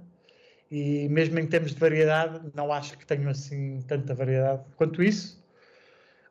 E 0.70 1.08
mesmo 1.10 1.40
em 1.40 1.48
termos 1.48 1.74
de 1.74 1.80
variedade, 1.80 2.42
não 2.54 2.74
acho 2.74 2.98
que 2.98 3.06
tenham 3.06 3.30
assim 3.30 3.82
tanta 3.88 4.14
variedade 4.14 4.64
quanto 4.76 5.02
isso. 5.02 5.42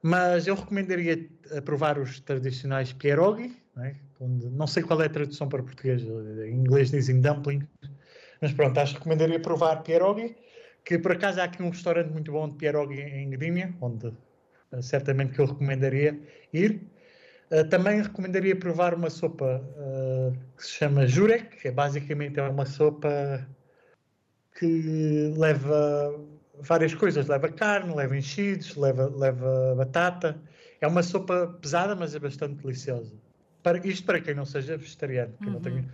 Mas 0.03 0.47
eu 0.47 0.55
recomendaria 0.55 1.29
provar 1.65 1.99
os 1.99 2.21
tradicionais 2.21 2.93
pierogi, 2.93 3.57
não, 3.75 3.85
é? 3.85 3.97
Não 4.21 4.67
sei 4.67 4.83
qual 4.83 5.01
é 5.03 5.07
a 5.07 5.11
tradução 5.11 5.49
para 5.49 5.63
português, 5.63 6.03
em 6.03 6.55
inglês 6.55 6.91
dizem 6.91 7.21
dumpling, 7.21 7.67
mas 8.41 8.53
pronto, 8.53 8.79
acho 8.79 8.93
que 8.93 8.99
recomendaria 8.99 9.41
provar 9.41 9.83
pierogi 9.83 10.37
que 10.87 10.97
por 11.01 11.13
acaso 11.13 11.41
há 11.41 11.45
aqui 11.45 11.63
um 11.63 11.69
restaurante 11.69 12.13
muito 12.13 12.31
bom 12.31 12.49
de 12.49 12.55
pierogi 12.55 13.01
em 13.01 13.29
Gdínia, 13.29 13.75
onde 13.81 14.07
uh, 14.07 14.81
certamente 14.81 15.33
que 15.33 15.41
eu 15.41 15.47
recomendaria 15.47 16.19
ir. 16.53 16.81
Uh, 17.51 17.69
também 17.69 18.01
recomendaria 18.01 18.55
provar 18.55 18.95
uma 18.95 19.11
sopa 19.11 19.61
uh, 19.77 20.33
que 20.57 20.65
se 20.65 20.71
chama 20.75 21.05
Jurek, 21.07 21.57
que 21.57 21.69
é 21.69 21.73
basicamente 21.73 22.39
é 22.39 22.43
uma 22.45 22.65
sopa 22.65 23.45
que 24.57 25.35
leva 25.37 26.21
várias 26.61 26.95
coisas, 26.95 27.27
leva 27.27 27.49
carne, 27.49 27.93
leva 27.93 28.17
enchidos, 28.17 28.77
leva, 28.77 29.07
leva 29.09 29.75
batata. 29.77 30.41
É 30.81 30.87
uma 30.87 31.03
sopa 31.03 31.59
pesada, 31.61 31.97
mas 31.97 32.15
é 32.15 32.21
bastante 32.21 32.63
deliciosa. 32.63 33.13
Para, 33.61 33.85
isto 33.85 34.07
para 34.07 34.21
quem 34.21 34.35
não 34.35 34.47
seja 34.47 34.77
vegetariano, 34.77 35.35
que 35.39 35.47
uhum. 35.47 35.55
não 35.55 35.61
tenha 35.61 35.85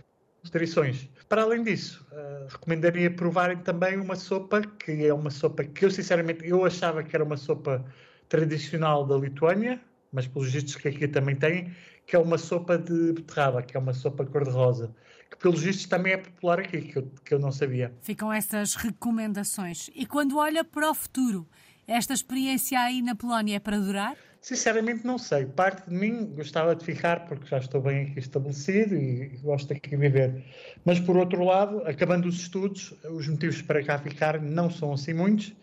restrições. 0.43 1.09
Para 1.29 1.43
além 1.43 1.63
disso, 1.63 2.05
uh, 2.11 2.47
recomendaria 2.49 3.09
provarem 3.09 3.57
também 3.57 3.99
uma 3.99 4.15
sopa 4.15 4.61
que 4.61 5.05
é 5.05 5.13
uma 5.13 5.29
sopa 5.29 5.63
que 5.63 5.85
eu 5.85 5.89
sinceramente 5.89 6.47
eu 6.47 6.65
achava 6.65 7.01
que 7.01 7.15
era 7.15 7.23
uma 7.23 7.37
sopa 7.37 7.83
tradicional 8.27 9.05
da 9.05 9.15
Lituânia, 9.17 9.81
mas 10.11 10.27
pelos 10.27 10.51
vistos 10.51 10.75
que 10.75 10.87
aqui 10.87 11.07
também 11.07 11.35
tem, 11.35 11.73
que 12.05 12.15
é 12.15 12.19
uma 12.19 12.37
sopa 12.37 12.77
de 12.77 13.13
beterraba, 13.13 13.63
que 13.63 13.75
é 13.75 13.79
uma 13.79 13.93
sopa 13.93 14.25
cor-de-rosa, 14.25 14.93
que 15.31 15.37
pelos 15.37 15.61
vistos 15.61 15.85
também 15.87 16.13
é 16.13 16.17
popular 16.17 16.59
aqui, 16.59 16.81
que 16.81 16.97
eu, 16.97 17.11
que 17.23 17.33
eu 17.33 17.39
não 17.39 17.51
sabia. 17.51 17.93
Ficam 18.01 18.31
essas 18.31 18.75
recomendações. 18.75 19.89
E 19.95 20.05
quando 20.05 20.37
olha 20.37 20.63
para 20.63 20.91
o 20.91 20.93
futuro, 20.93 21.47
esta 21.87 22.13
experiência 22.13 22.79
aí 22.79 23.01
na 23.01 23.15
Polónia 23.15 23.55
é 23.55 23.59
para 23.59 23.79
durar? 23.79 24.15
Sinceramente 24.43 25.05
não 25.07 25.17
sei. 25.17 25.45
Parte 25.45 25.89
de 25.89 25.95
mim 25.95 26.25
gostava 26.35 26.75
de 26.75 26.83
ficar 26.83 27.25
porque 27.27 27.45
já 27.45 27.59
estou 27.59 27.79
bem 27.81 28.07
aqui 28.07 28.19
estabelecido 28.19 28.93
e 28.93 29.37
gosto 29.41 29.71
aqui 29.71 29.91
de 29.91 29.95
viver. 29.95 30.43
Mas 30.83 30.99
por 30.99 31.15
outro 31.15 31.45
lado, 31.45 31.81
acabando 31.87 32.27
os 32.27 32.35
estudos, 32.35 32.93
os 33.09 33.25
motivos 33.29 33.61
para 33.61 33.81
cá 33.81 33.97
ficar 33.97 34.41
não 34.41 34.69
são 34.69 34.91
assim 34.91 35.13
muitos. 35.13 35.53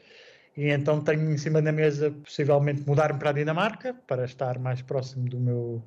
E 0.57 0.71
então 0.71 0.99
tenho 1.05 1.31
em 1.31 1.37
cima 1.37 1.61
da 1.61 1.71
mesa 1.71 2.11
possivelmente 2.11 2.83
mudar-me 2.87 3.19
para 3.19 3.29
a 3.29 3.33
Dinamarca 3.35 3.95
para 4.07 4.25
estar 4.25 4.59
mais 4.59 4.81
próximo 4.81 5.29
do 5.29 5.39
meu, 5.39 5.85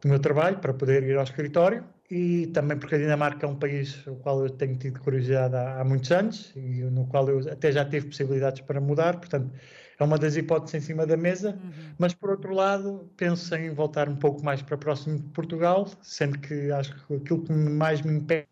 do 0.00 0.08
meu 0.08 0.18
trabalho, 0.18 0.58
para 0.58 0.74
poder 0.74 1.04
ir 1.04 1.16
ao 1.16 1.22
escritório. 1.22 1.84
E 2.10 2.48
também 2.48 2.76
porque 2.76 2.96
a 2.96 2.98
Dinamarca 2.98 3.46
é 3.46 3.48
um 3.48 3.56
país 3.56 4.04
o 4.08 4.16
qual 4.16 4.42
eu 4.42 4.50
tenho 4.50 4.76
tido 4.76 4.98
curiosidade 4.98 5.54
há, 5.54 5.80
há 5.80 5.84
muitos 5.84 6.10
anos 6.10 6.52
e 6.56 6.82
no 6.82 7.06
qual 7.06 7.28
eu 7.28 7.48
até 7.48 7.70
já 7.70 7.84
tive 7.84 8.08
possibilidades 8.08 8.60
para 8.62 8.80
mudar. 8.80 9.18
Portanto, 9.18 9.52
é 9.98 10.04
uma 10.04 10.18
das 10.18 10.36
hipóteses 10.36 10.74
em 10.74 10.80
cima 10.80 11.06
da 11.06 11.16
mesa, 11.16 11.50
uhum. 11.50 11.94
mas 11.98 12.14
por 12.14 12.30
outro 12.30 12.52
lado, 12.52 13.10
penso 13.16 13.54
em 13.54 13.70
voltar 13.70 14.08
um 14.08 14.16
pouco 14.16 14.44
mais 14.44 14.62
para 14.62 14.76
próximo 14.76 15.18
de 15.18 15.28
Portugal, 15.30 15.88
sendo 16.02 16.38
que 16.38 16.70
acho 16.72 16.94
que 17.06 17.14
aquilo 17.14 17.42
que 17.42 17.52
mais 17.52 18.02
me 18.02 18.12
impede 18.12 18.46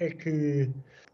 é 0.00 0.10
que 0.10 0.70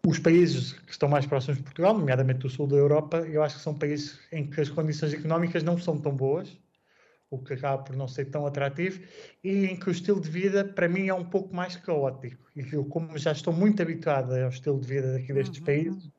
os 0.06 0.18
países 0.18 0.72
que 0.72 0.92
estão 0.92 1.08
mais 1.08 1.26
próximos 1.26 1.58
de 1.58 1.64
Portugal, 1.64 1.96
nomeadamente 1.96 2.40
do 2.40 2.48
sul 2.48 2.66
da 2.66 2.76
Europa, 2.76 3.18
eu 3.18 3.42
acho 3.42 3.56
que 3.56 3.62
são 3.62 3.74
países 3.74 4.18
em 4.32 4.48
que 4.48 4.60
as 4.60 4.68
condições 4.68 5.12
económicas 5.12 5.62
não 5.62 5.78
são 5.78 5.98
tão 5.98 6.14
boas, 6.14 6.58
o 7.30 7.38
que 7.38 7.54
acaba 7.54 7.82
por 7.82 7.94
não 7.94 8.08
ser 8.08 8.24
tão 8.26 8.44
atrativo, 8.44 9.00
e 9.44 9.66
em 9.66 9.76
que 9.76 9.88
o 9.88 9.92
estilo 9.92 10.20
de 10.20 10.28
vida, 10.28 10.64
para 10.64 10.88
mim, 10.88 11.08
é 11.08 11.14
um 11.14 11.24
pouco 11.24 11.54
mais 11.54 11.76
caótico. 11.76 12.44
E 12.56 12.66
eu, 12.72 12.84
como 12.84 13.16
já 13.16 13.32
estou 13.32 13.52
muito 13.52 13.80
habituado 13.80 14.34
ao 14.34 14.48
estilo 14.48 14.80
de 14.80 14.86
vida 14.88 15.12
daqui 15.12 15.32
destes 15.32 15.60
uhum. 15.60 15.64
países, 15.64 16.10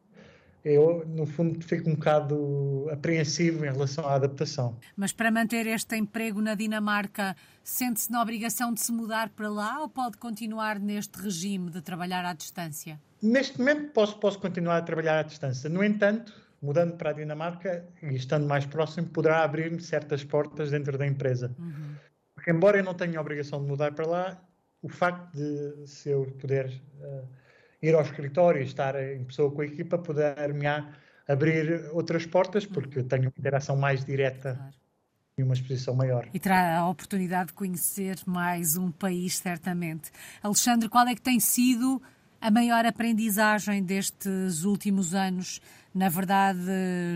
eu, 0.63 1.03
no 1.07 1.25
fundo, 1.25 1.63
fico 1.65 1.89
um 1.89 1.95
bocado 1.95 2.87
apreensivo 2.91 3.65
em 3.65 3.71
relação 3.71 4.05
à 4.05 4.13
adaptação. 4.13 4.77
Mas 4.95 5.11
para 5.11 5.31
manter 5.31 5.65
este 5.67 5.95
emprego 5.95 6.41
na 6.41 6.53
Dinamarca, 6.53 7.35
sente-se 7.63 8.11
na 8.11 8.21
obrigação 8.21 8.73
de 8.73 8.79
se 8.79 8.91
mudar 8.91 9.29
para 9.29 9.49
lá 9.49 9.81
ou 9.81 9.89
pode 9.89 10.17
continuar 10.17 10.79
neste 10.79 11.19
regime 11.19 11.71
de 11.71 11.81
trabalhar 11.81 12.23
à 12.25 12.33
distância? 12.33 12.99
Neste 13.21 13.57
momento 13.59 13.91
posso, 13.91 14.17
posso 14.19 14.39
continuar 14.39 14.77
a 14.77 14.81
trabalhar 14.81 15.19
à 15.19 15.23
distância. 15.23 15.69
No 15.69 15.83
entanto, 15.83 16.33
mudando 16.61 16.95
para 16.95 17.09
a 17.09 17.13
Dinamarca 17.13 17.85
e 18.03 18.15
estando 18.15 18.47
mais 18.47 18.65
próximo, 18.65 19.07
poderá 19.07 19.43
abrir-me 19.43 19.81
certas 19.81 20.23
portas 20.23 20.69
dentro 20.69 20.97
da 20.97 21.07
empresa. 21.07 21.55
Uhum. 21.57 21.95
Porque, 22.35 22.51
embora 22.51 22.77
eu 22.77 22.83
não 22.83 22.93
tenha 22.93 23.17
a 23.17 23.21
obrigação 23.21 23.61
de 23.61 23.67
mudar 23.67 23.93
para 23.93 24.05
lá, 24.05 24.41
o 24.81 24.89
facto 24.89 25.31
de 25.35 25.87
se 25.87 26.09
eu 26.09 26.25
puder 26.39 26.67
uh, 26.67 27.27
ir 27.81 27.95
ao 27.95 28.01
escritório 28.01 28.61
e 28.61 28.65
estar 28.65 28.95
em 28.95 29.23
pessoa 29.23 29.51
com 29.51 29.61
a 29.61 29.65
equipa 29.65 29.97
poder-me 29.97 30.67
abrir 31.27 31.89
outras 31.93 32.25
portas, 32.25 32.65
porque 32.65 33.03
tenho 33.03 33.23
uma 33.23 33.33
interação 33.37 33.75
mais 33.75 34.05
direta 34.05 34.55
claro. 34.55 34.73
e 35.37 35.43
uma 35.43 35.53
exposição 35.53 35.95
maior. 35.95 36.27
E 36.33 36.39
terá 36.39 36.77
a 36.77 36.89
oportunidade 36.89 37.47
de 37.47 37.53
conhecer 37.53 38.17
mais 38.25 38.75
um 38.75 38.91
país, 38.91 39.37
certamente. 39.37 40.11
Alexandre, 40.43 40.89
qual 40.89 41.07
é 41.07 41.15
que 41.15 41.21
tem 41.21 41.39
sido 41.39 42.01
a 42.39 42.51
maior 42.51 42.85
aprendizagem 42.85 43.83
destes 43.83 44.63
últimos 44.63 45.13
anos? 45.13 45.61
Na 45.93 46.09
verdade, 46.09 46.59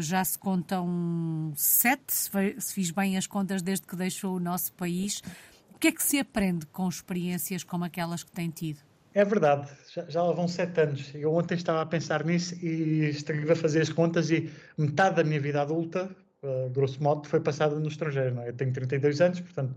já 0.02 0.24
se 0.24 0.38
contam 0.38 1.54
sete, 1.56 2.14
se 2.14 2.74
fiz 2.74 2.92
bem 2.92 3.18
as 3.18 3.28
contas 3.28 3.62
desde 3.62 3.86
que 3.86 3.96
deixou 3.96 4.36
o 4.36 4.40
nosso 4.40 4.74
país. 4.74 5.22
O 5.74 5.80
que 5.80 5.88
é 5.88 5.92
que 5.92 6.04
se 6.04 6.20
aprende 6.20 6.66
com 6.68 6.88
experiências 6.88 7.64
como 7.64 7.84
aquelas 7.84 8.24
que 8.24 8.32
tem 8.32 8.50
tido? 8.50 8.85
É 9.16 9.24
verdade, 9.24 9.70
já, 9.94 10.06
já 10.10 10.22
lá 10.22 10.34
vão 10.34 10.46
sete 10.46 10.82
anos. 10.82 11.16
Eu 11.16 11.34
ontem 11.34 11.56
estava 11.56 11.82
a 11.82 11.86
pensar 11.86 12.26
nisso 12.26 12.54
e 12.56 13.06
estive 13.06 13.50
a 13.50 13.56
fazer 13.56 13.80
as 13.80 13.90
contas 13.90 14.30
e 14.30 14.52
metade 14.78 15.16
da 15.16 15.24
minha 15.24 15.40
vida 15.40 15.62
adulta, 15.62 16.14
uh, 16.44 16.70
grosso 16.72 17.02
modo, 17.02 17.26
foi 17.26 17.40
passada 17.40 17.80
no 17.80 17.88
estrangeiro. 17.88 18.38
É? 18.42 18.50
Eu 18.50 18.54
tenho 18.54 18.74
32 18.74 19.22
anos, 19.22 19.40
portanto, 19.40 19.74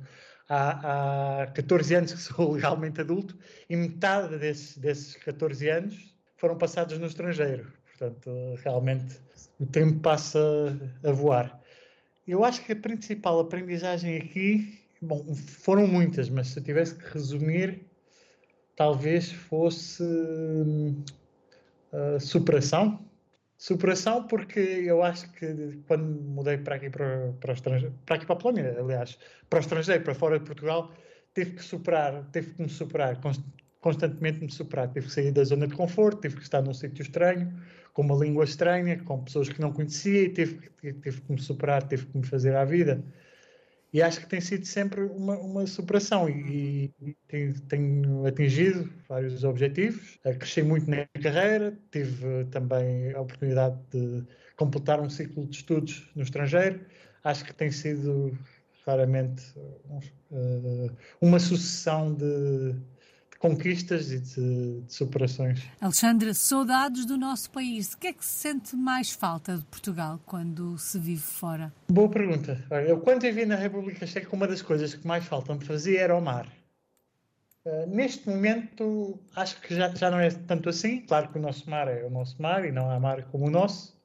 há, 0.49 1.43
há 1.43 1.47
14 1.53 1.95
anos 1.95 2.13
que 2.15 2.21
sou 2.21 2.51
legalmente 2.55 3.01
adulto 3.01 3.39
e 3.71 3.77
metade 3.77 4.37
desses, 4.39 4.77
desses 4.77 5.15
14 5.15 5.69
anos 5.69 6.17
foram 6.37 6.59
passados 6.59 6.99
no 6.99 7.07
estrangeiro. 7.07 7.73
Portanto, 7.97 8.31
realmente 8.65 9.21
o 9.61 9.67
tempo 9.67 10.01
passa 10.01 10.41
a 11.05 11.13
voar. 11.13 11.63
Eu 12.27 12.45
acho 12.45 12.65
que 12.65 12.73
a 12.73 12.77
principal 12.77 13.39
aprendizagem 13.39 14.17
aqui, 14.17 14.81
bom, 15.01 15.33
foram 15.33 15.87
muitas, 15.87 16.29
mas 16.29 16.49
se 16.49 16.59
eu 16.59 16.65
tivesse 16.65 16.97
que 16.97 17.09
resumir, 17.15 17.88
talvez 18.79 19.33
fosse 19.33 20.05
uh, 20.05 22.21
superação. 22.21 23.05
Superação 23.59 24.29
porque 24.29 24.61
eu 24.61 25.03
acho 25.03 25.31
que 25.33 25.81
quando 25.89 26.05
mudei 26.05 26.59
para 26.59 26.77
aqui 26.77 26.89
para, 26.89 27.33
para, 27.41 27.55
para 28.07 28.17
aqui 28.17 28.25
para 28.25 28.37
a 28.37 28.39
Polónia, 28.39 28.77
aliás, 28.79 29.19
para 29.51 29.59
o 29.59 29.61
estrangeiro, 29.61 30.05
para 30.05 30.15
fora 30.15 30.39
de 30.39 30.45
Portugal, 30.45 30.93
teve 31.35 31.57
que 31.57 31.65
superar, 31.65 32.25
teve 32.31 32.55
que 32.55 32.63
me 32.63 32.69
superar, 32.69 33.21
constantemente 33.81 34.41
me 34.41 34.53
superar. 34.53 34.87
Tive 34.93 35.07
que 35.07 35.13
sair 35.13 35.33
da 35.33 35.43
zona 35.43 35.67
de 35.67 35.75
conforto, 35.75 36.21
tive 36.21 36.37
que 36.37 36.43
estar 36.43 36.63
num 36.63 36.73
sítio 36.73 37.03
estranho, 37.03 37.53
com 37.93 38.03
uma 38.03 38.15
língua 38.15 38.45
estranha, 38.45 39.03
com 39.03 39.25
pessoas 39.25 39.49
que 39.49 39.61
não 39.61 39.73
conhecia, 39.73 40.33
tive, 40.33 40.71
tive 40.81 41.21
que 41.21 41.33
me 41.33 41.41
superar, 41.41 41.83
tive 41.83 42.07
que 42.07 42.17
me 42.17 42.25
fazer 42.25 42.55
à 42.55 42.65
vida 42.65 43.03
e 43.93 44.03
acho 44.03 44.21
que 44.21 44.27
tem 44.27 44.41
sido 44.41 44.67
sempre 44.67 45.03
uma, 45.03 45.39
uma 45.39 45.67
superação 45.67 46.29
e, 46.29 46.93
e 47.01 47.17
tenho, 47.27 47.61
tenho, 47.63 48.27
atingido 48.27 48.93
vários 49.09 49.45
objetivos. 49.45 50.19
Cresci 50.39 50.63
muito 50.63 50.91
na 50.91 51.07
carreira, 51.23 51.77
tive 51.91 52.45
também 52.47 53.13
a 53.15 53.21
oportunidade 53.21 53.79
de 53.91 54.25
completar 54.57 55.01
um 55.01 55.09
ciclo 55.09 55.47
de 55.47 55.57
estudos 55.57 56.11
no 56.15 56.23
estrangeiro. 56.23 56.81
Acho 57.25 57.45
que 57.45 57.55
tem 57.55 57.71
sido 57.71 58.37
claramente 58.85 59.43
uh, 59.57 60.91
uma 61.21 61.39
sucessão 61.39 62.15
de, 62.15 62.75
conquistas 63.39 64.11
e 64.11 64.19
de, 64.19 64.83
de, 64.83 64.93
superações. 64.93 65.63
Alexandre, 65.81 66.35
saudades 66.35 67.07
do 67.07 67.17
nosso 67.17 67.51
país. 67.51 67.93
O 67.93 67.99
que 67.99 68.09
é 68.09 68.13
que 68.13 68.25
se 68.25 68.49
sente 68.49 68.77
mais 68.77 69.13
falta 69.13 69.57
de 69.57 69.65
Portugal 69.65 70.21
quando 70.27 70.77
se 70.79 70.99
vive 70.99 71.23
fora? 71.23 71.73
Boa 71.89 72.09
pergunta. 72.09 72.63
Eu, 72.87 73.01
quando 73.01 73.23
vivi 73.23 73.47
na 73.47 73.57
República 73.57 74.07
Checa, 74.07 74.35
uma 74.35 74.47
das 74.47 74.63
coisas 74.63 74.95
que 74.95 75.07
mais 75.07 75.25
falta 75.25 75.55
me 75.55 75.65
fazia 75.65 76.01
era 76.01 76.17
o 76.17 76.21
mar. 76.21 76.49
Uh, 77.65 77.87
neste 77.87 78.29
momento, 78.29 79.19
acho 79.37 79.61
que 79.61 79.75
já, 79.75 79.89
já 79.95 80.11
não 80.11 80.19
é 80.19 80.31
tanto 80.31 80.69
assim. 80.69 81.03
Claro 81.03 81.29
que 81.29 81.39
o 81.39 81.43
nosso 81.43 81.71
mar 81.71 81.87
é 81.87 82.05
o 82.05 82.11
nosso 82.11 82.41
mar 82.43 82.65
e 82.65 82.73
não 82.73 82.91
há 82.91 82.99
mar 82.99 83.25
como 83.31 83.47
o 83.47 83.51
nosso. 83.51 83.97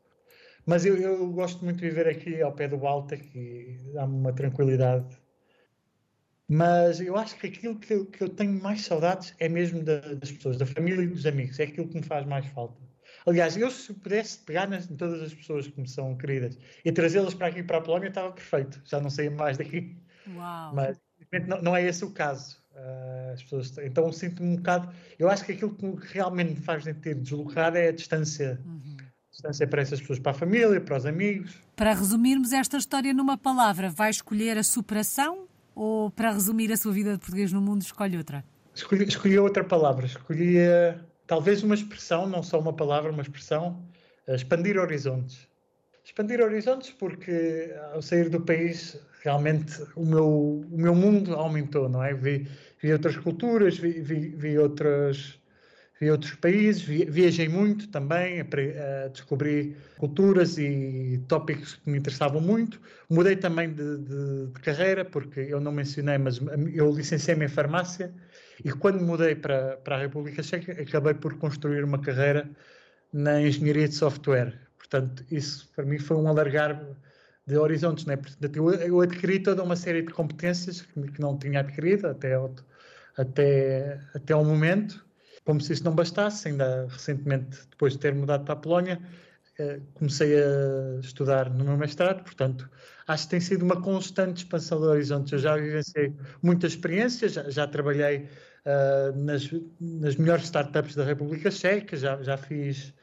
Mas 0.66 0.86
eu, 0.86 0.96
eu 0.96 1.30
gosto 1.32 1.64
muito 1.64 1.80
de 1.80 1.90
viver 1.90 2.08
aqui 2.08 2.42
ao 2.42 2.54
pé 2.54 2.68
do 2.68 2.78
Báltico 2.78 3.38
e 3.38 3.78
dá-me 3.94 4.16
uma 4.16 4.32
tranquilidade 4.32 5.23
mas 6.54 7.02
eu 7.02 7.18
acho 7.18 7.36
que 7.38 7.48
aquilo 7.48 7.76
que 7.80 7.92
eu, 7.92 8.06
que 8.06 8.24
eu 8.24 8.30
tenho 8.30 8.62
mais 8.62 8.86
saudades 8.86 9.34
é 9.40 9.50
mesmo 9.50 9.82
da, 9.82 10.00
das 10.14 10.32
pessoas, 10.32 10.56
da 10.56 10.68
família 10.68 11.02
e 11.02 11.08
dos 11.08 11.26
amigos. 11.26 11.60
É 11.60 11.64
aquilo 11.64 11.88
que 11.88 11.96
me 11.96 12.04
faz 12.04 12.28
mais 12.28 12.46
falta. 12.46 12.80
Aliás, 13.26 13.58
eu 13.58 13.72
se 13.72 13.92
pudesse 13.92 14.38
pegar 14.38 14.70
nas, 14.70 14.88
em 14.88 14.96
todas 14.96 15.20
as 15.24 15.34
pessoas 15.34 15.66
que 15.66 15.82
me 15.82 15.88
são 15.88 16.16
queridas 16.16 16.56
e 16.86 16.92
trazê-las 16.92 17.34
para 17.34 17.48
aqui, 17.48 17.64
para 17.64 17.80
a 17.80 17.82
Polónia, 17.82 18.10
estava 18.10 18.32
perfeito. 18.32 18.80
Já 18.86 19.02
não 19.02 19.10
saía 19.10 19.32
mais 19.32 19.58
daqui. 19.58 19.98
Uau. 20.36 20.76
Mas 20.76 20.98
não, 21.48 21.60
não, 21.60 21.76
é 21.76 21.88
esse 21.88 22.06
o 22.06 22.12
caso. 22.12 22.62
Uh, 22.74 23.34
as 23.34 23.42
pessoas, 23.42 23.76
então 23.80 24.12
sinto-me 24.12 24.50
um 24.50 24.56
bocado. 24.58 24.94
Eu 25.18 25.32
acho 25.32 25.44
que 25.46 25.54
aquilo 25.54 25.76
que 25.76 26.14
realmente 26.14 26.52
me 26.52 26.62
faz 26.62 26.84
sentir 26.84 27.16
deslocado 27.16 27.80
é 27.80 27.88
a 27.88 27.92
distância. 27.92 28.62
Uhum. 28.64 28.98
Distância 29.32 29.66
para 29.66 29.82
essas 29.82 30.00
pessoas, 30.00 30.20
para 30.20 30.34
a 30.34 30.36
família, 30.36 30.80
para 30.80 30.98
os 30.98 31.06
amigos. 31.08 31.58
Para 31.76 31.96
resumirmos 31.96 32.54
esta 32.54 32.78
história 32.78 33.12
numa 33.12 33.40
palavra, 33.40 33.90
vai 33.90 34.12
escolher 34.12 34.56
a 34.56 34.64
superação 34.64 35.43
ou, 35.76 36.12
para 36.12 36.32
resumir 36.32 36.72
a 36.72 36.78
sua 36.78 36.92
vida 36.92 37.14
de 37.14 37.20
português 37.20 37.52
no 37.52 37.62
mundo, 37.62 37.82
escolhe 37.82 38.18
outra? 38.18 38.44
Escolhi, 38.74 39.08
escolhi 39.08 39.38
outra 39.40 39.64
palavra. 39.64 40.06
Escolhi 40.06 40.58
talvez 41.28 41.64
uma 41.64 41.76
expressão, 41.76 42.28
não 42.28 42.44
só 42.44 42.60
uma 42.60 42.74
palavra, 42.74 43.12
uma 43.12 43.22
expressão, 43.22 43.84
uh, 44.28 44.36
expandir 44.36 44.78
horizontes. 44.78 45.48
Expandir 46.04 46.42
horizontes 46.42 46.92
porque, 46.92 47.74
ao 47.94 48.02
sair 48.02 48.30
do 48.30 48.42
país, 48.42 49.00
realmente 49.24 49.82
o 49.96 50.06
meu, 50.06 50.66
o 50.72 50.78
meu 50.78 50.94
mundo 50.94 51.34
aumentou, 51.34 51.88
não 51.88 52.04
é? 52.04 52.14
Vi, 52.14 52.48
vi 52.82 52.92
outras 52.92 53.16
culturas, 53.18 53.78
vi, 53.78 54.02
vi, 54.02 54.30
vi 54.30 54.58
outras 54.58 55.40
vi 56.04 56.12
outros 56.12 56.36
países, 56.36 56.82
viajei 56.84 57.48
muito 57.48 57.88
também, 57.88 58.42
a, 58.42 59.08
descobri 59.08 59.76
culturas 59.98 60.58
e 60.58 61.22
tópicos 61.28 61.76
que 61.76 61.90
me 61.90 61.98
interessavam 61.98 62.42
muito. 62.42 62.80
Mudei 63.10 63.36
também 63.38 63.74
de, 63.74 63.98
de, 63.98 64.48
de 64.48 64.60
carreira, 64.62 65.06
porque 65.06 65.40
eu 65.40 65.60
não 65.62 65.72
mencionei, 65.72 66.18
mas 66.18 66.42
eu 66.74 66.92
licenciei-me 66.92 67.46
em 67.46 67.50
farmácia 67.50 68.14
e 68.64 68.72
quando 68.72 69.02
mudei 69.02 69.36
para, 69.36 69.78
para 69.78 69.96
a 69.96 70.00
República 70.00 70.44
Checa, 70.44 70.74
acabei 70.74 71.14
por 71.14 71.38
construir 71.38 71.84
uma 71.84 72.00
carreira 72.00 72.50
na 73.12 73.42
engenharia 73.42 73.88
de 73.88 73.96
software. 73.96 74.54
Portanto, 74.78 75.24
isso 75.32 75.70
para 75.76 75.86
mim 75.86 76.00
foi 76.00 76.18
um 76.18 76.28
alargar 76.28 76.84
de 77.48 77.58
horizontes. 77.58 78.06
Né? 78.06 78.18
Portanto, 78.18 78.56
eu, 78.56 78.74
eu 78.74 79.02
adquiri 79.02 79.40
toda 79.40 79.64
uma 79.64 79.76
série 79.76 80.02
de 80.02 80.12
competências 80.12 80.82
que, 80.82 81.02
que 81.12 81.22
não 81.22 81.38
tinha 81.38 81.62
adquirido 81.62 82.08
até, 82.08 82.34
até, 83.18 84.00
até 84.14 84.34
ao 84.34 84.44
momento 84.44 85.04
como 85.46 85.60
se 85.62 85.74
isso 85.74 85.84
não 85.84 85.94
bastasse, 85.94 86.48
ainda 86.48 86.88
recentemente, 86.90 87.60
depois 87.70 87.94
de 87.94 88.00
ter 88.00 88.14
mudado 88.14 88.46
para 88.46 88.54
a 88.54 88.58
Polónia, 88.58 89.00
eh, 89.60 89.82
comecei 89.94 90.36
a 90.36 91.00
estudar 91.00 91.48
no 91.50 91.64
meu 91.64 91.78
mestrado, 91.78 92.24
portanto, 92.24 92.68
acho 93.08 93.26
que 93.26 93.30
tem 93.30 93.40
sido 93.40 93.64
uma 93.64 93.80
constante 93.80 94.38
expansão 94.38 94.80
de 94.80 94.88
horizontes. 94.88 95.32
Eu 95.34 95.40
já 95.40 95.56
vivenciei 95.56 96.12
muitas 96.42 96.72
experiências, 96.72 97.34
já, 97.34 97.50
já 97.50 97.68
trabalhei 97.68 98.28
uh, 98.66 99.16
nas, 99.16 99.50
nas, 99.80 100.16
melhores 100.16 100.46
startups 100.46 100.96
da 100.96 101.04
República 101.04 101.52
Checa, 101.52 101.96
já, 101.96 102.22
já 102.24 102.36
fiz. 102.36 102.94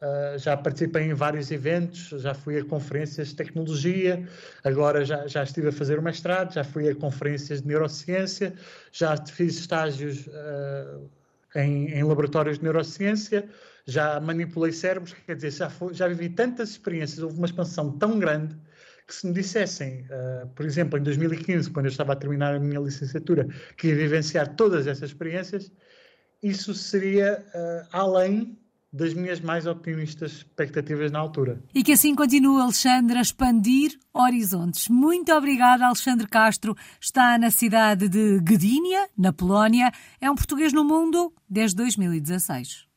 Uh, 0.00 0.38
já 0.38 0.56
participei 0.56 1.02
em 1.02 1.12
vários 1.12 1.50
eventos, 1.50 2.08
já 2.22 2.32
fui 2.32 2.58
a 2.58 2.64
conferências 2.64 3.28
de 3.28 3.36
tecnologia, 3.36 4.26
agora 4.64 5.04
já, 5.04 5.26
já 5.26 5.42
estive 5.42 5.68
a 5.68 5.72
fazer 5.72 5.98
o 5.98 6.02
mestrado, 6.02 6.54
já 6.54 6.64
fui 6.64 6.88
a 6.88 6.94
conferências 6.94 7.60
de 7.60 7.68
neurociência, 7.68 8.54
já 8.90 9.14
fiz 9.26 9.58
estágios 9.58 10.26
em, 11.54 11.88
em, 11.88 12.02
laboratórios 12.04 12.58
de 12.58 12.64
neurociência, 12.64 13.48
já 13.86 14.20
manipulei 14.20 14.72
cérebros, 14.72 15.14
quer 15.26 15.36
dizer, 15.36 15.50
já, 15.50 15.70
foi, 15.70 15.94
já 15.94 16.06
vivi 16.06 16.28
tantas 16.28 16.70
experiências, 16.70 17.20
houve 17.20 17.36
uma 17.36 17.46
expansão 17.46 17.92
tão 17.98 18.18
grande 18.18 18.56
que 19.06 19.14
se 19.14 19.26
me 19.26 19.32
dissessem, 19.32 20.06
uh, 20.06 20.46
por 20.54 20.64
exemplo, 20.64 20.96
em 20.98 21.02
2015, 21.02 21.70
quando 21.70 21.86
eu 21.86 21.90
estava 21.90 22.12
a 22.12 22.16
terminar 22.16 22.54
a 22.54 22.60
minha 22.60 22.78
licenciatura, 22.78 23.48
que 23.76 23.88
ia 23.88 23.96
vivenciar 23.96 24.54
todas 24.54 24.86
essas 24.86 25.10
experiências, 25.10 25.72
isso 26.40 26.72
seria 26.72 27.44
uh, 27.54 27.88
além 27.92 28.59
das 28.92 29.14
minhas 29.14 29.40
mais 29.40 29.66
otimistas 29.66 30.32
expectativas 30.32 31.12
na 31.12 31.18
altura. 31.18 31.62
E 31.74 31.82
que 31.82 31.92
assim 31.92 32.14
continue, 32.14 32.60
Alexandre, 32.60 33.18
a 33.18 33.22
expandir 33.22 33.92
horizontes. 34.12 34.88
Muito 34.88 35.32
obrigada, 35.32 35.86
Alexandre 35.86 36.26
Castro. 36.26 36.76
Está 37.00 37.38
na 37.38 37.50
cidade 37.50 38.08
de 38.08 38.40
Gdynia, 38.40 39.08
na 39.16 39.32
Polónia. 39.32 39.92
É 40.20 40.30
um 40.30 40.34
português 40.34 40.72
no 40.72 40.84
mundo 40.84 41.32
desde 41.48 41.76
2016. 41.76 42.89